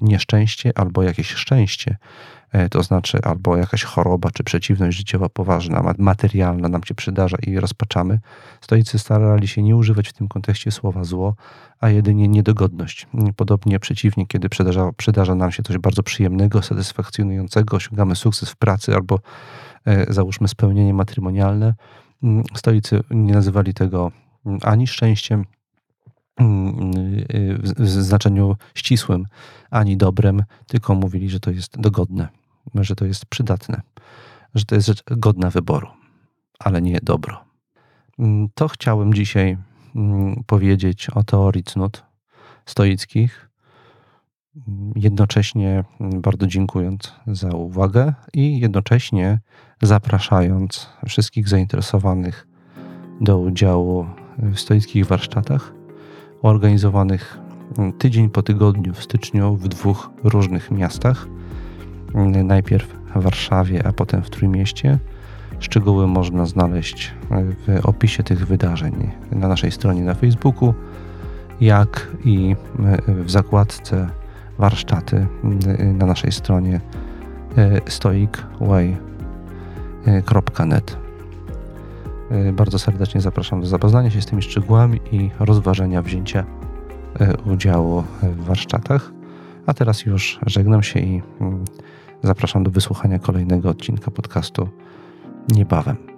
nieszczęście 0.00 0.72
albo 0.74 1.02
jakieś 1.02 1.28
szczęście, 1.28 1.96
E, 2.52 2.68
to 2.68 2.82
znaczy 2.82 3.18
albo 3.22 3.56
jakaś 3.56 3.84
choroba 3.84 4.30
czy 4.30 4.44
przeciwność 4.44 4.96
życiowa 4.96 5.28
poważna, 5.28 5.94
materialna 5.98 6.68
nam 6.68 6.84
się 6.84 6.94
przydarza 6.94 7.36
i 7.46 7.60
rozpaczamy. 7.60 8.18
Stoicy 8.60 8.98
starali 8.98 9.48
się 9.48 9.62
nie 9.62 9.76
używać 9.76 10.08
w 10.08 10.12
tym 10.12 10.28
kontekście 10.28 10.70
słowa 10.70 11.04
zło, 11.04 11.34
a 11.80 11.88
jedynie 11.90 12.28
niedogodność. 12.28 13.06
Podobnie 13.36 13.80
przeciwnie, 13.80 14.26
kiedy 14.26 14.48
przydarza, 14.48 14.90
przydarza 14.96 15.34
nam 15.34 15.52
się 15.52 15.62
coś 15.62 15.78
bardzo 15.78 16.02
przyjemnego, 16.02 16.62
satysfakcjonującego, 16.62 17.76
osiągamy 17.76 18.16
sukces 18.16 18.50
w 18.50 18.56
pracy 18.56 18.94
albo 18.94 19.20
e, 19.86 20.12
załóżmy 20.12 20.48
spełnienie 20.48 20.94
matrymonialne, 20.94 21.74
stoicy 22.54 23.00
nie 23.10 23.32
nazywali 23.32 23.74
tego 23.74 24.12
mm, 24.46 24.58
ani 24.62 24.86
szczęściem, 24.86 25.44
mm, 26.36 26.90
y, 27.34 27.58
w 27.62 27.88
znaczeniu 27.88 28.56
ścisłym, 28.74 29.26
ani 29.70 29.96
dobrem, 29.96 30.42
tylko 30.66 30.94
mówili, 30.94 31.30
że 31.30 31.40
to 31.40 31.50
jest 31.50 31.80
dogodne 31.80 32.28
że 32.74 32.96
to 32.96 33.04
jest 33.04 33.26
przydatne, 33.26 33.80
że 34.54 34.64
to 34.64 34.74
jest 34.74 34.86
rzecz 34.86 35.02
godna 35.10 35.50
wyboru, 35.50 35.88
ale 36.58 36.82
nie 36.82 36.98
dobro. 37.02 37.44
Mm, 38.18 38.48
to 38.54 38.68
chciałem 38.68 39.14
dzisiaj 39.14 39.56
mm, 39.94 40.44
powiedzieć 40.46 41.10
o 41.10 41.24
teorii 41.24 41.64
cnót 41.64 42.04
stoickich, 42.66 43.48
jednocześnie 44.96 45.84
bardzo 46.00 46.46
dziękując 46.46 47.14
za 47.26 47.48
uwagę 47.48 48.14
i 48.34 48.60
jednocześnie 48.60 49.40
zapraszając 49.82 50.88
wszystkich 51.06 51.48
zainteresowanych 51.48 52.48
do 53.20 53.38
udziału 53.38 54.06
w 54.38 54.58
stoickich 54.58 55.06
warsztatach 55.06 55.72
organizowanych 56.42 57.38
tydzień 57.98 58.30
po 58.30 58.42
tygodniu 58.42 58.94
w 58.94 59.02
styczniu 59.02 59.56
w 59.56 59.68
dwóch 59.68 60.10
różnych 60.24 60.70
miastach– 60.70 61.26
najpierw 62.44 62.96
w 63.14 63.22
Warszawie, 63.22 63.86
a 63.86 63.92
potem 63.92 64.22
w 64.22 64.30
Trójmieście. 64.30 64.98
Szczegóły 65.58 66.06
można 66.06 66.46
znaleźć 66.46 67.14
w 67.30 67.80
opisie 67.86 68.22
tych 68.22 68.46
wydarzeń 68.46 69.10
na 69.30 69.48
naszej 69.48 69.70
stronie 69.70 70.02
na 70.02 70.14
Facebooku, 70.14 70.74
jak 71.60 72.16
i 72.24 72.56
w 73.08 73.30
zakładce 73.30 74.10
warsztaty 74.58 75.26
na 75.94 76.06
naszej 76.06 76.32
stronie 76.32 76.80
stoicway.net. 77.88 79.02
Bardzo 82.52 82.78
serdecznie 82.78 83.20
zapraszam 83.20 83.60
do 83.60 83.66
zapoznania 83.66 84.10
się 84.10 84.22
z 84.22 84.26
tymi 84.26 84.42
szczegółami 84.42 85.00
i 85.12 85.30
rozważenia 85.40 86.02
wzięcia 86.02 86.44
udziału 87.46 88.04
w 88.22 88.44
warsztatach. 88.44 89.12
A 89.66 89.74
teraz 89.74 90.06
już 90.06 90.40
żegnam 90.46 90.82
się 90.82 91.00
i 91.00 91.22
Zapraszam 92.22 92.62
do 92.62 92.70
wysłuchania 92.70 93.18
kolejnego 93.18 93.68
odcinka 93.68 94.10
podcastu 94.10 94.68
niebawem. 95.48 96.11